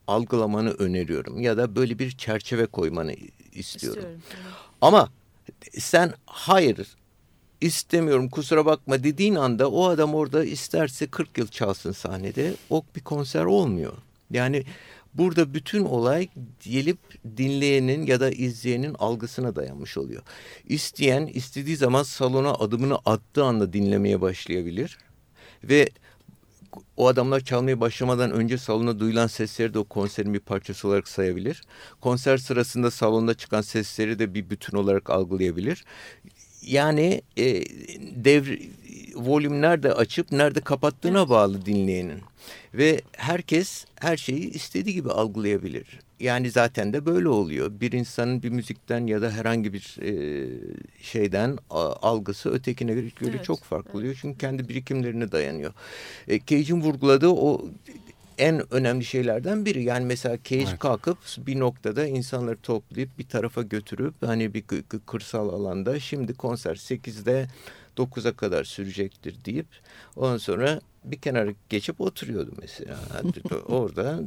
[0.08, 4.04] algılamanı öneriyorum ya da böyle bir çerçeve koymanı istiyorum.
[4.04, 4.22] istiyorum
[4.82, 5.10] Ama
[5.78, 6.88] sen hayır
[7.62, 13.02] istemiyorum kusura bakma dediğin anda o adam orada isterse 40 yıl çalsın sahnede o bir
[13.02, 13.94] konser olmuyor.
[14.32, 14.64] Yani
[15.14, 16.28] burada bütün olay
[16.64, 16.98] gelip
[17.38, 20.22] dinleyenin ya da izleyenin algısına dayanmış oluyor.
[20.66, 24.98] İsteyen istediği zaman salona adımını attığı anda dinlemeye başlayabilir
[25.64, 25.90] ve
[26.98, 31.64] o adamlar çalmaya başlamadan önce salona duyulan sesleri de o konserin bir parçası olarak sayabilir.
[32.02, 35.86] Konser sırasında salonda çıkan sesleri de bir bütün olarak algılayabilir.
[36.62, 37.64] Yani e,
[38.26, 38.60] devr
[39.18, 41.30] volüm nerede açıp nerede kapattığına evet.
[41.30, 42.22] bağlı dinleyenin.
[42.74, 46.00] Ve herkes her şeyi istediği gibi algılayabilir.
[46.20, 47.72] Yani zaten de böyle oluyor.
[47.80, 50.48] Bir insanın bir müzikten ya da herhangi bir e,
[51.02, 53.96] şeyden a, algısı ötekine göre evet, çok farklı evet.
[53.96, 54.18] oluyor.
[54.22, 55.74] Çünkü kendi birikimlerine dayanıyor.
[56.28, 57.66] E, Cage'in vurguladığı o
[58.38, 59.84] en önemli şeylerden biri.
[59.84, 60.80] Yani mesela Cage evet.
[60.80, 64.64] kalkıp bir noktada insanları toplayıp bir tarafa götürüp hani bir
[65.06, 67.48] kırsal alanda şimdi konser 8'de
[67.98, 69.68] 9'a kadar sürecektir deyip
[70.16, 73.00] ondan sonra bir kenara geçip oturuyordu mesela.
[73.66, 74.20] orada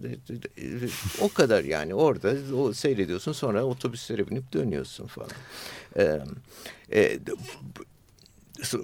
[1.21, 5.31] o kadar yani orada o seyrediyorsun sonra otobüslere binip dönüyorsun falan.
[5.97, 6.21] Ee,
[6.93, 7.19] e,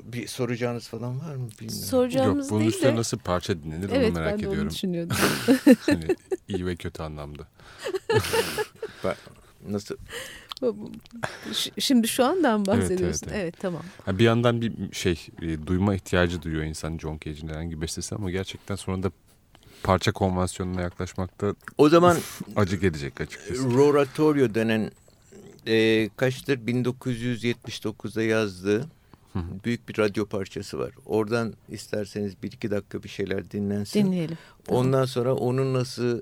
[0.05, 1.85] bir soracağınız falan var mı bilmiyorum.
[1.85, 2.97] Soracağımız Yok, bunun değil üstüne de...
[2.97, 4.63] nasıl parça dinlenir evet, onu merak ben de ediyorum.
[4.63, 5.17] Onu düşünüyordum.
[5.87, 6.07] hani
[6.49, 7.49] iyi ve kötü anlamda.
[9.69, 9.97] nasıl?
[11.79, 13.03] Şimdi şu andan bahsediyorsun.
[13.03, 13.43] Evet, evet, evet.
[13.43, 13.83] evet tamam.
[14.19, 18.31] bir yandan bir şey e, duyma ihtiyacı duyuyor insan John Cage'in herhangi bir bestesi ama
[18.31, 19.11] gerçekten sonunda
[19.83, 22.17] parça konvansiyonuna yaklaşmakta o zaman
[22.57, 23.75] acı gelecek açıkçası.
[23.75, 24.91] Roratorio denen
[25.67, 28.89] e, kaçtır 1979'da yazdığı
[29.65, 30.91] büyük bir radyo parçası var.
[31.07, 34.07] Oradan isterseniz bir iki dakika bir şeyler dinlensin.
[34.07, 34.39] Dinleyelim.
[34.69, 36.21] Ondan sonra onun nasıl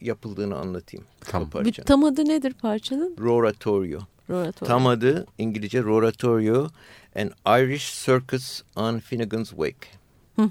[0.00, 1.06] yapıldığını anlatayım.
[1.20, 1.50] Tamam.
[1.54, 3.16] Bir, tam adı nedir parçanın?
[3.20, 4.00] Roratorio.
[4.30, 4.68] Roratorio.
[4.68, 6.68] Tam adı İngilizce Roratorio
[7.16, 9.88] An Irish Circus on Finnegan's Wake.
[10.36, 10.50] Hı.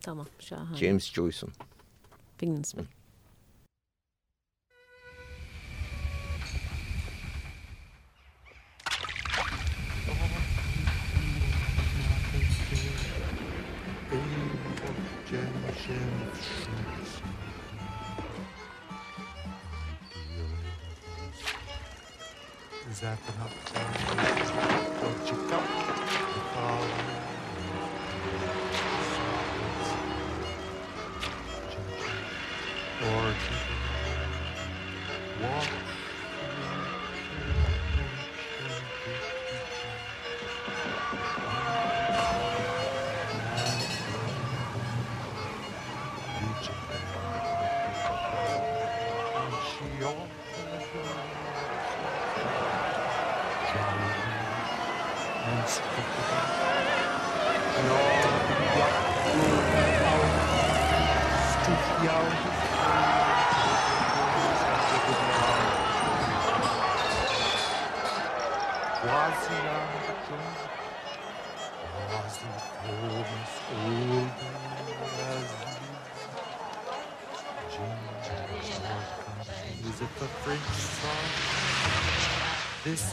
[0.00, 0.76] Tamam şahane.
[0.76, 1.52] James Joyce'un.
[2.38, 2.95] Finnegan's Wake.
[22.96, 23.65] exactly enough?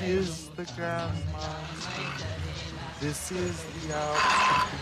[0.06, 1.14] is the grandma.
[3.00, 4.80] This is the outcome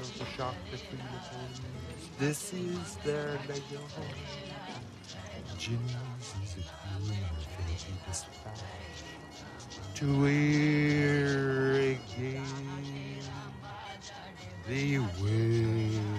[0.00, 1.60] of the shock between the homes.
[2.18, 4.06] This is their Lego home.
[5.58, 7.14] Jimmy's is a rumor
[7.56, 8.26] the deepest.
[9.94, 12.44] To wear again,
[14.68, 16.13] they.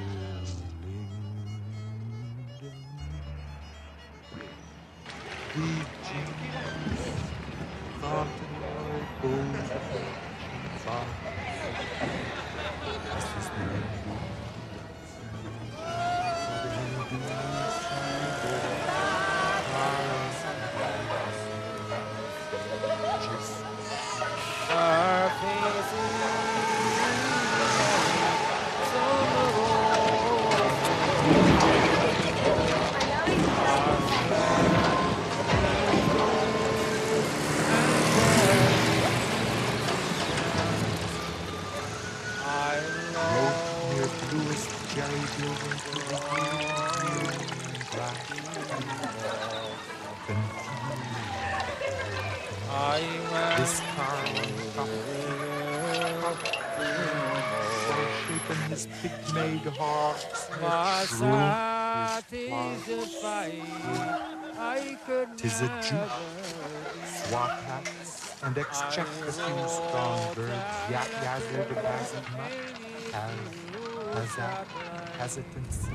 [75.26, 75.90] Hesitancy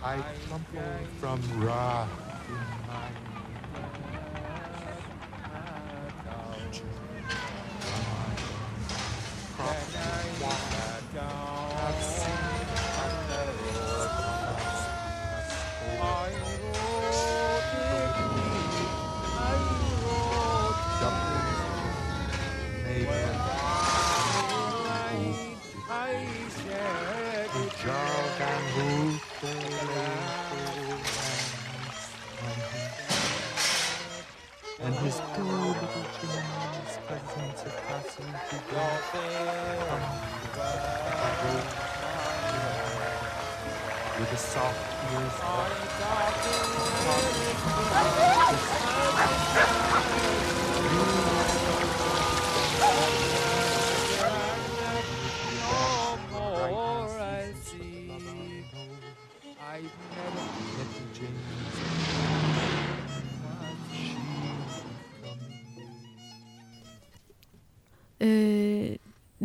[0.00, 2.08] I crumple from wrath
[2.48, 3.10] in my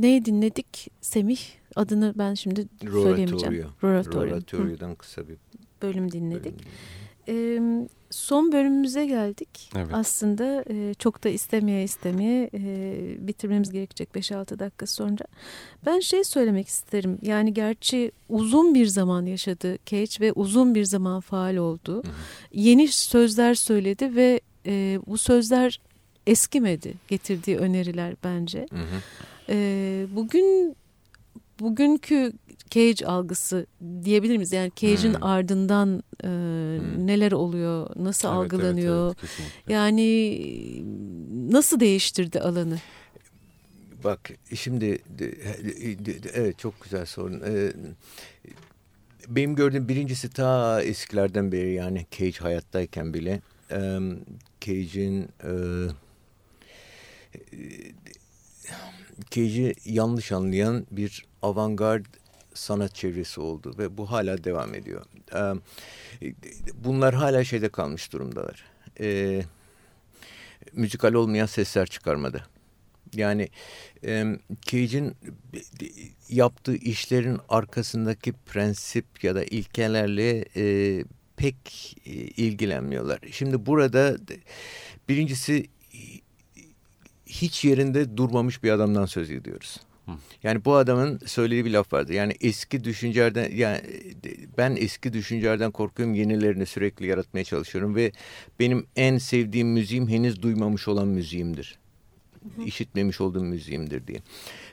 [0.04, 0.88] Neyi dinledik?
[1.02, 1.40] Semih
[1.76, 3.54] adını ben şimdi söyleyemeyeceğim.
[3.54, 3.70] Roratorio.
[3.84, 4.22] Roratorio.
[4.22, 5.38] Hı, Roratorio'dan kısa bir
[5.82, 6.54] bölüm dinledik.
[7.28, 7.88] bölüm.
[8.10, 9.72] Son bölümümüze geldik.
[9.76, 9.88] Evet.
[9.94, 15.26] Aslında e, çok da istemeye istemeye e, bitirmemiz gerekecek 5-6 dakika sonra.
[15.86, 17.18] Ben şey söylemek isterim.
[17.22, 22.04] Yani gerçi uzun bir zaman yaşadı Cage ve uzun bir zaman faal oldu.
[22.54, 25.80] Yeni sözler söyledi ve e, bu sözler
[26.28, 28.66] eskimedi getirdiği öneriler bence.
[28.72, 29.02] Hı hı.
[29.50, 30.76] E, bugün
[31.60, 32.32] bugünkü
[32.70, 33.66] Cage algısı
[34.04, 34.52] diyebilir miyiz?
[34.52, 35.24] Yani Cage'in Hmm.
[35.24, 36.30] ardından e,
[37.08, 39.08] neler oluyor, nasıl Evet, evet, algılanıyor?
[39.08, 39.74] evet, kesinlikle.
[39.74, 40.02] Yani
[41.52, 42.78] nasıl değiştirdi alanı?
[44.04, 45.02] Bak şimdi
[46.34, 47.42] evet çok güzel sorun.
[47.46, 47.74] Ee,
[49.28, 53.42] benim gördüğüm birincisi ta eskilerden beri yani Cage hayattayken bile
[53.72, 54.00] e,
[54.62, 55.50] Cage'in e,
[59.32, 62.06] Cage'i yanlış anlayan bir avantgard
[62.54, 65.06] sanat çevresi oldu ve bu hala devam ediyor.
[65.36, 65.54] Ee,
[66.74, 68.64] bunlar hala şeyde kalmış durumdalar.
[69.00, 69.42] Ee,
[70.74, 72.44] müzikal olmayan sesler çıkarmadı.
[73.16, 73.50] Yani
[74.06, 74.26] e,
[74.62, 75.16] Cage'in
[76.30, 81.04] yaptığı işlerin arkasındaki prensip ya da ilkelerle e,
[81.38, 81.96] pek
[82.38, 83.20] ilgilenmiyorlar.
[83.32, 84.18] Şimdi burada
[85.10, 85.68] birincisi
[87.42, 89.80] hiç yerinde durmamış bir adamdan söz ediyoruz.
[90.44, 92.14] Yani bu adamın söylediği bir laf vardı.
[92.14, 93.82] Yani eski düşüncelerden yani
[94.58, 96.16] ben eski düşüncelerden korkuyorum.
[96.16, 98.12] Yenilerini sürekli yaratmaya çalışıyorum ve
[98.60, 101.80] benim en sevdiğim müziğim henüz duymamış olan müziğimdir
[102.66, 104.20] işitmemiş olduğum müziğimdir diye.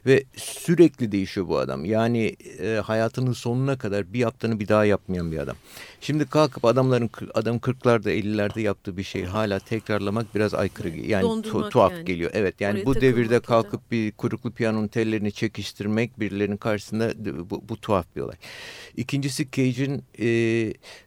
[0.06, 1.84] Ve sürekli değişiyor bu adam.
[1.84, 5.56] Yani e, hayatının sonuna kadar bir yaptığını bir daha yapmayan bir adam.
[6.00, 11.68] Şimdi kalkıp adamların adam 40'larda 50'lerde yaptığı bir şey hala tekrarlamak biraz aykırı yani tu
[11.68, 12.04] tuhaf yani.
[12.04, 12.30] geliyor.
[12.34, 13.90] Evet yani Oraya bu devirde kalkıp da.
[13.90, 17.12] bir kuruklu piyanonun tellerini çekiştirmek birilerinin karşısında
[17.50, 18.36] bu, bu tuhaf bir olay.
[18.96, 20.28] İkincisi Cage'in e,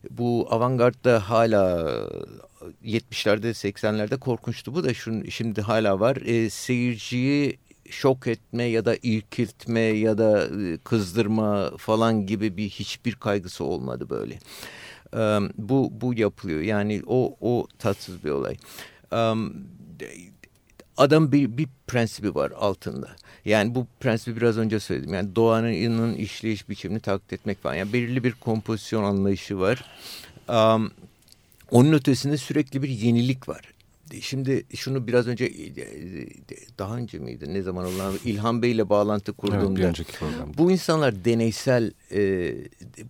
[0.10, 1.94] bu avantgardda hala
[2.84, 6.16] 70'lerde 80'lerde korkunçtu bu da şun, şimdi hala var.
[6.16, 7.58] E, seyirciyi
[7.90, 14.10] şok etme ya da irkiltme ya da e, kızdırma falan gibi bir hiçbir kaygısı olmadı
[14.10, 14.40] böyle.
[15.14, 16.62] Um, bu bu yapılıyor.
[16.62, 18.58] Yani o o tatsız bir olay.
[19.12, 19.54] Um,
[20.98, 23.10] adam bir, bir prensibi var altında.
[23.46, 25.14] Yani bu prensibi biraz önce söyledim.
[25.14, 27.76] Yani doğanın işleyiş biçimini taklit etmek falan.
[27.76, 29.86] Yani belirli bir kompozisyon anlayışı var.
[30.50, 30.92] Um,
[31.74, 33.74] onun ötesinde sürekli bir yenilik var.
[34.22, 35.52] Şimdi şunu biraz önce e,
[36.80, 40.00] daha önce miydi ne zaman olan İlhan Bey ile bağlantı kurduğumda evet,
[40.58, 42.54] bu insanlar deneysel e,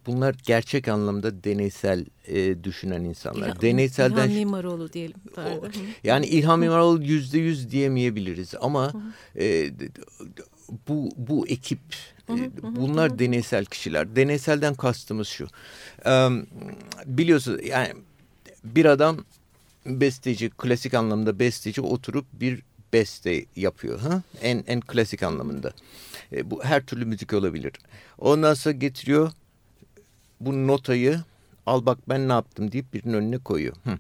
[0.07, 3.47] bunlar gerçek anlamda deneysel e, düşünen insanlar.
[3.47, 5.17] İlhan, Deneyselden İlhan Mimaroğlu diyelim.
[5.38, 5.67] O,
[6.04, 8.93] yani İlhan Mimaroğlu yüzde yüz diyemeyebiliriz ama
[9.39, 9.71] e,
[10.88, 11.79] bu bu ekip
[12.29, 14.16] e, bunlar deneysel kişiler.
[14.16, 15.47] Deneyselden kastımız şu.
[16.05, 16.29] E,
[17.05, 17.93] biliyorsunuz yani
[18.64, 19.18] bir adam
[19.86, 22.62] besteci, klasik anlamda besteci oturup bir
[22.94, 24.00] beste yapıyor.
[24.00, 24.22] Ha?
[24.42, 25.74] En, en klasik anlamında.
[26.32, 27.72] E, bu her türlü müzik olabilir.
[28.18, 29.32] Ondan sonra getiriyor
[30.40, 31.20] bu notayı
[31.66, 33.76] al bak ben ne yaptım deyip birinin önüne koyuyor.
[33.84, 33.98] Hı.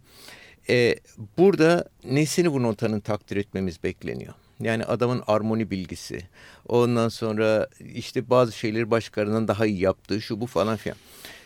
[0.69, 0.95] E,
[1.37, 4.33] burada nesini bu notanın takdir etmemiz bekleniyor.
[4.59, 6.19] Yani adamın armoni bilgisi.
[6.67, 10.97] Ondan sonra işte bazı şeyleri başkalarından daha iyi yaptığı şu bu falan filan.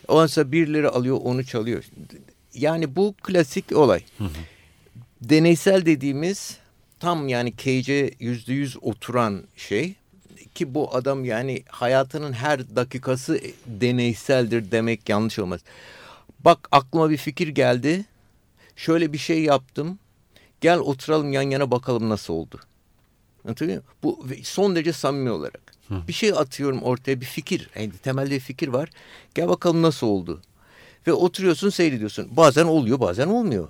[0.08, 1.84] Ondan sonra birileri alıyor onu çalıyor.
[2.54, 4.02] Yani bu klasik olay.
[4.18, 4.28] Hı hı.
[5.20, 6.58] Deneysel dediğimiz
[7.00, 9.94] tam yani Cage'e yüzde yüz oturan şey
[10.54, 15.60] ki bu adam yani hayatının her dakikası deneyseldir demek yanlış olmaz.
[16.40, 18.04] Bak aklıma bir fikir geldi.
[18.76, 19.98] Şöyle bir şey yaptım.
[20.60, 22.60] Gel oturalım yan yana bakalım nasıl oldu.
[23.44, 23.94] Anlatabiliyor muyum?
[24.02, 25.60] Bu son derece samimi olarak.
[25.88, 25.94] Hı.
[26.08, 27.70] Bir şey atıyorum ortaya bir fikir.
[27.74, 28.88] Yani temelde bir fikir var.
[29.34, 30.42] Gel bakalım nasıl oldu.
[31.08, 32.36] Ve oturuyorsun seyrediyorsun.
[32.36, 33.68] Bazen oluyor bazen olmuyor.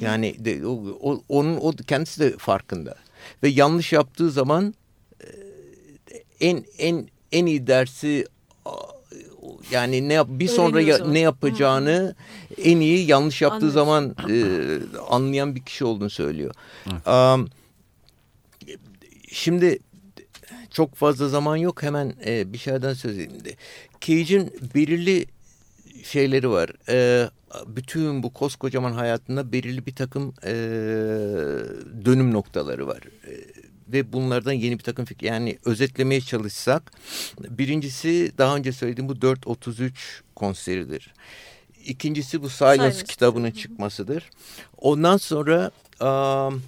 [0.00, 2.94] Yani de, o, o, onun o kendisi de farkında.
[3.42, 4.74] Ve yanlış yaptığı zaman
[5.20, 5.26] e,
[6.40, 8.26] en en en iyi dersi
[9.70, 12.14] yani ne yap bir sonra ya, ne yapacağını
[12.48, 12.62] Hı.
[12.62, 13.70] en iyi yanlış yaptığı Anladım.
[13.70, 14.44] zaman e,
[15.10, 16.54] anlayan bir kişi olduğunu söylüyor.
[17.06, 17.48] Um,
[19.32, 19.78] şimdi
[20.70, 23.56] çok fazla zaman yok hemen e, bir şeyden söz edeyim de.
[24.00, 25.26] Cage'in belirli
[26.06, 26.70] şeyleri var.
[26.88, 27.28] E,
[27.66, 30.52] bütün bu koskocaman hayatında belirli bir takım e,
[32.04, 33.00] dönüm noktaları var.
[33.28, 33.32] E,
[33.88, 36.92] ve bunlardan yeni bir takım fikir yani özetlemeye çalışsak
[37.38, 39.90] birincisi daha önce söylediğim bu 4.33
[40.36, 41.14] konseridir.
[41.84, 43.04] İkincisi bu Silence, Silence.
[43.04, 44.30] kitabının çıkmasıdır.
[44.78, 45.70] Ondan sonra
[46.00, 46.62] um,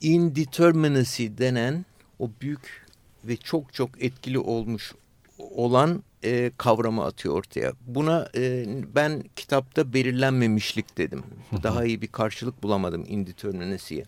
[0.00, 1.84] Indeterminacy denen
[2.18, 2.86] o büyük
[3.24, 4.92] ve çok çok etkili olmuş
[5.38, 7.72] olan e, kavramı atıyor ortaya.
[7.86, 11.22] Buna e, ben kitapta belirlenmemişlik dedim.
[11.62, 14.04] Daha iyi bir karşılık bulamadım indeterminacy'ye.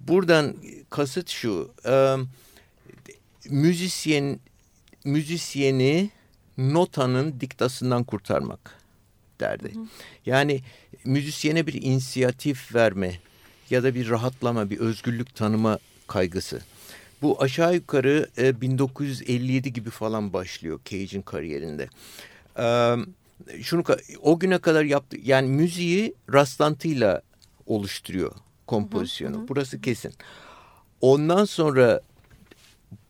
[0.00, 0.56] Buradan
[0.90, 1.70] kasıt şu.
[1.86, 2.16] E,
[3.50, 4.40] müzisyen
[5.04, 6.10] müzisyeni
[6.58, 8.78] notanın diktasından kurtarmak
[9.40, 9.72] derdi.
[10.26, 10.60] Yani
[11.04, 13.20] müzisyene bir inisiyatif verme
[13.70, 16.60] ya da bir rahatlama, bir özgürlük tanıma kaygısı.
[17.24, 21.88] Bu aşağı yukarı e, 1957 gibi falan başlıyor Cage'in kariyerinde.
[22.58, 22.96] E,
[23.62, 23.84] şunu
[24.22, 27.22] o güne kadar yaptı yani müziği rastlantıyla
[27.66, 28.32] oluşturuyor
[28.66, 29.36] kompozisyonu.
[29.36, 29.48] Hı hı.
[29.48, 30.12] Burası kesin.
[31.00, 32.00] Ondan sonra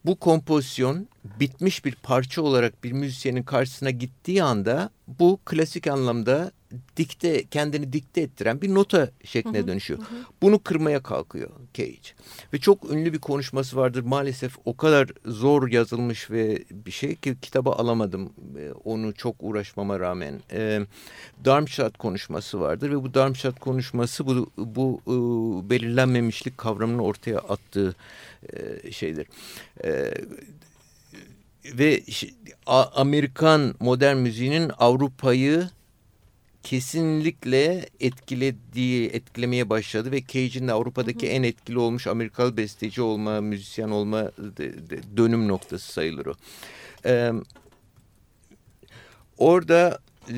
[0.05, 1.09] bu kompozisyon
[1.41, 6.53] bitmiş bir parça olarak bir müzisyenin karşısına gittiği anda bu klasik anlamda
[6.97, 10.01] dikte kendini dikte ettiren bir nota şekline dönüşüyor.
[10.43, 11.99] Bunu kırmaya kalkıyor Cage.
[12.53, 14.03] Ve çok ünlü bir konuşması vardır.
[14.03, 18.33] Maalesef o kadar zor yazılmış ve bir şey ki kitaba alamadım.
[18.85, 20.41] Onu çok uğraşmama rağmen.
[20.53, 20.81] E,
[21.45, 25.15] Darmstadt konuşması vardır ve bu Darmstadt konuşması bu, bu e,
[25.71, 27.95] belirlenmemişlik kavramını ortaya attığı
[28.53, 29.27] e, şeydir.
[29.85, 30.15] E,
[31.65, 32.03] ve
[32.95, 35.69] Amerikan modern müziğinin Avrupa'yı
[36.65, 43.89] kesinlikle etkilediği, etkilemeye başladı ve Cage'in de Avrupa'daki en etkili olmuş Amerikalı besteci olma, müzisyen
[43.89, 44.31] olma
[45.17, 46.35] dönüm noktası sayılır o.
[47.07, 47.33] Ee,
[49.39, 49.99] orada
[50.31, 50.37] e,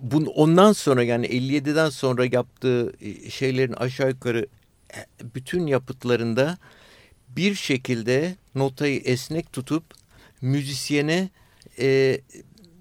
[0.00, 2.92] bun, ondan sonra yani 57'den sonra yaptığı
[3.30, 4.46] şeylerin aşağı yukarı
[4.94, 6.58] e, bütün yapıtlarında
[7.28, 9.84] bir şekilde notayı esnek tutup
[10.40, 11.30] müzisyene
[11.78, 12.20] e,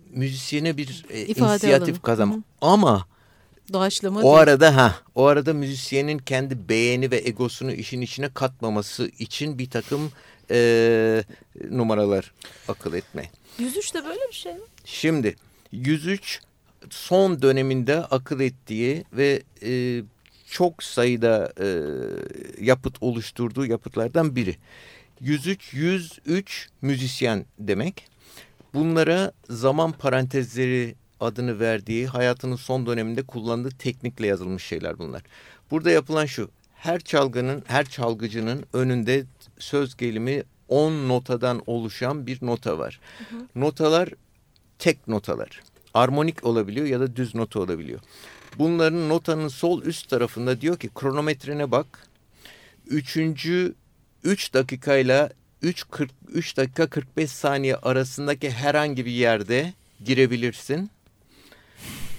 [0.10, 2.02] müzisyene bir e, İfade inisiyatif alanı.
[2.02, 2.32] kazan.
[2.32, 2.42] Hı hı.
[2.62, 3.08] Ama
[3.74, 4.34] Doğaçlama o değil.
[4.36, 10.12] arada ha o arada müzisyenin kendi beğeni ve egosunu işin içine katmaması için bir takım
[10.52, 11.24] e,
[11.72, 12.34] numaralar
[12.68, 13.30] akıl etme.
[13.60, 14.60] 103 de böyle bir şey mi?
[14.86, 15.36] Şimdi
[15.72, 16.42] 103
[16.90, 20.02] son döneminde akıl ettiği ve e,
[20.50, 21.68] çok sayıda e,
[22.66, 24.56] yapıt oluşturduğu yapıtlardan biri.
[25.22, 28.08] 103 103 müzisyen demek.
[28.74, 35.22] Bunlara zaman parantezleri adını verdiği hayatının son döneminde kullandığı teknikle yazılmış şeyler bunlar.
[35.72, 36.50] Burada yapılan şu.
[36.76, 39.26] Her çalgının, her çalgıcının önünde
[39.60, 43.00] söz gelimi 10 notadan oluşan bir nota var.
[43.56, 44.10] Notalar
[44.80, 45.62] tek notalar.
[45.94, 48.00] Armonik olabiliyor ya da düz nota olabiliyor.
[48.60, 52.08] Bunların notanın sol üst tarafında diyor ki kronometrene bak.
[52.88, 53.76] Üçüncü
[54.24, 55.30] 3 dakikayla
[55.62, 59.74] 3, 40, 3 dakika 45 saniye arasındaki herhangi bir yerde
[60.06, 60.90] girebilirsin.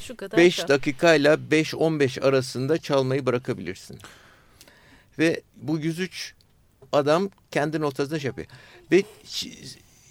[0.00, 0.68] Şu kadar 5 kal.
[0.68, 3.98] dakikayla 5-15 arasında çalmayı bırakabilirsin.
[5.18, 6.34] Ve bu 103
[6.92, 8.48] adam kendi notasında şey yapıyor.
[8.92, 9.02] Ve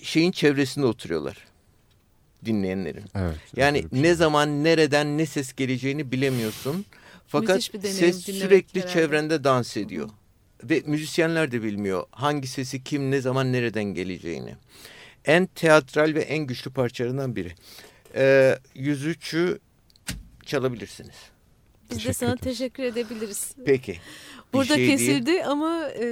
[0.01, 1.37] şeyin çevresinde oturuyorlar.
[2.45, 3.05] Dinleyenlerin.
[3.15, 3.37] Evet.
[3.55, 4.15] Yani şey ne var.
[4.15, 6.85] zaman nereden ne ses geleceğini bilemiyorsun.
[7.27, 8.93] Fakat deneyim ses sürekli herhalde.
[8.93, 10.09] çevrende dans ediyor.
[10.63, 14.55] Ve müzisyenler de bilmiyor hangi sesi kim ne zaman nereden geleceğini.
[15.25, 17.51] En teatral ve en güçlü parçalarından biri.
[18.15, 19.59] Ee, 103'ü
[20.45, 21.15] çalabilirsiniz.
[21.89, 22.43] Biz de Teşekkür sana ederiz.
[22.43, 23.51] teşekkür edebiliriz.
[23.65, 23.99] Peki.
[24.53, 24.97] Burada şey değil.
[24.97, 26.05] kesildi ama e,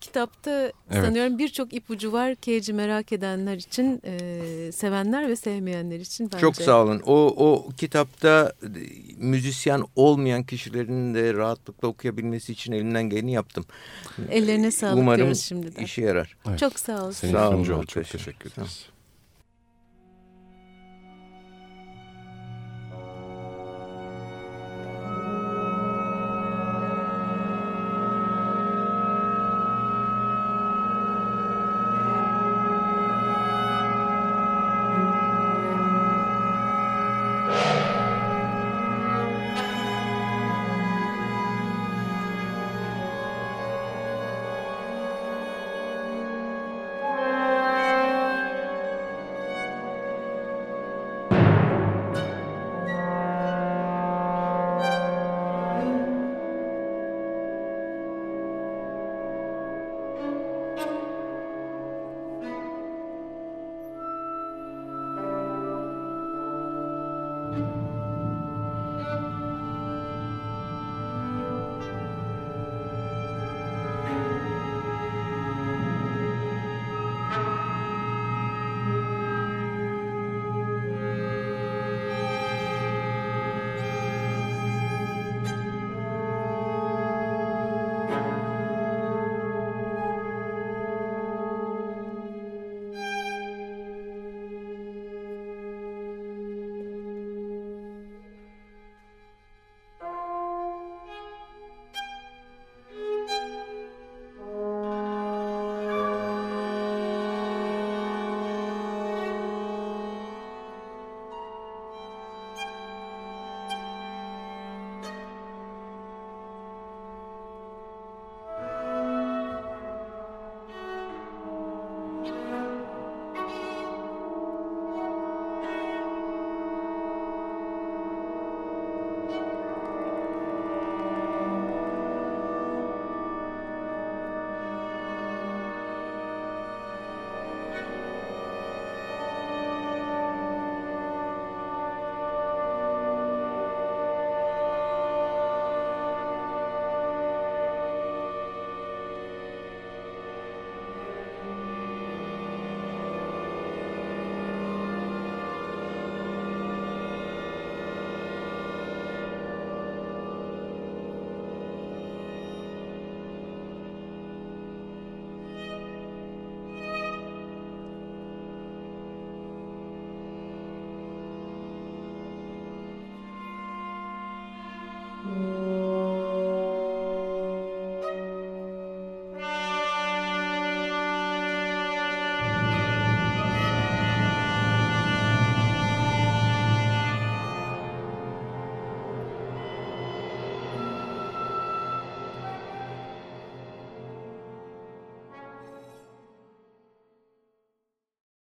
[0.00, 0.50] kitapta
[0.90, 1.04] Evet.
[1.04, 2.34] sanıyorum birçok ipucu var.
[2.42, 6.40] Cage'i merak edenler için, e, sevenler ve sevmeyenler için bence.
[6.40, 7.02] Çok sağ olun.
[7.06, 8.68] O, o kitapta e,
[9.16, 13.64] müzisyen olmayan kişilerin de rahatlıkla okuyabilmesi için elimden geleni yaptım.
[14.30, 15.84] Ellerine sağlık Umarım diyoruz şimdiden.
[15.84, 16.36] işe yarar.
[16.48, 16.58] Evet.
[16.58, 17.12] Çok sağ ol.
[17.12, 17.64] Senin Sağ olun.
[17.64, 18.86] Çok teşekkür ederiz.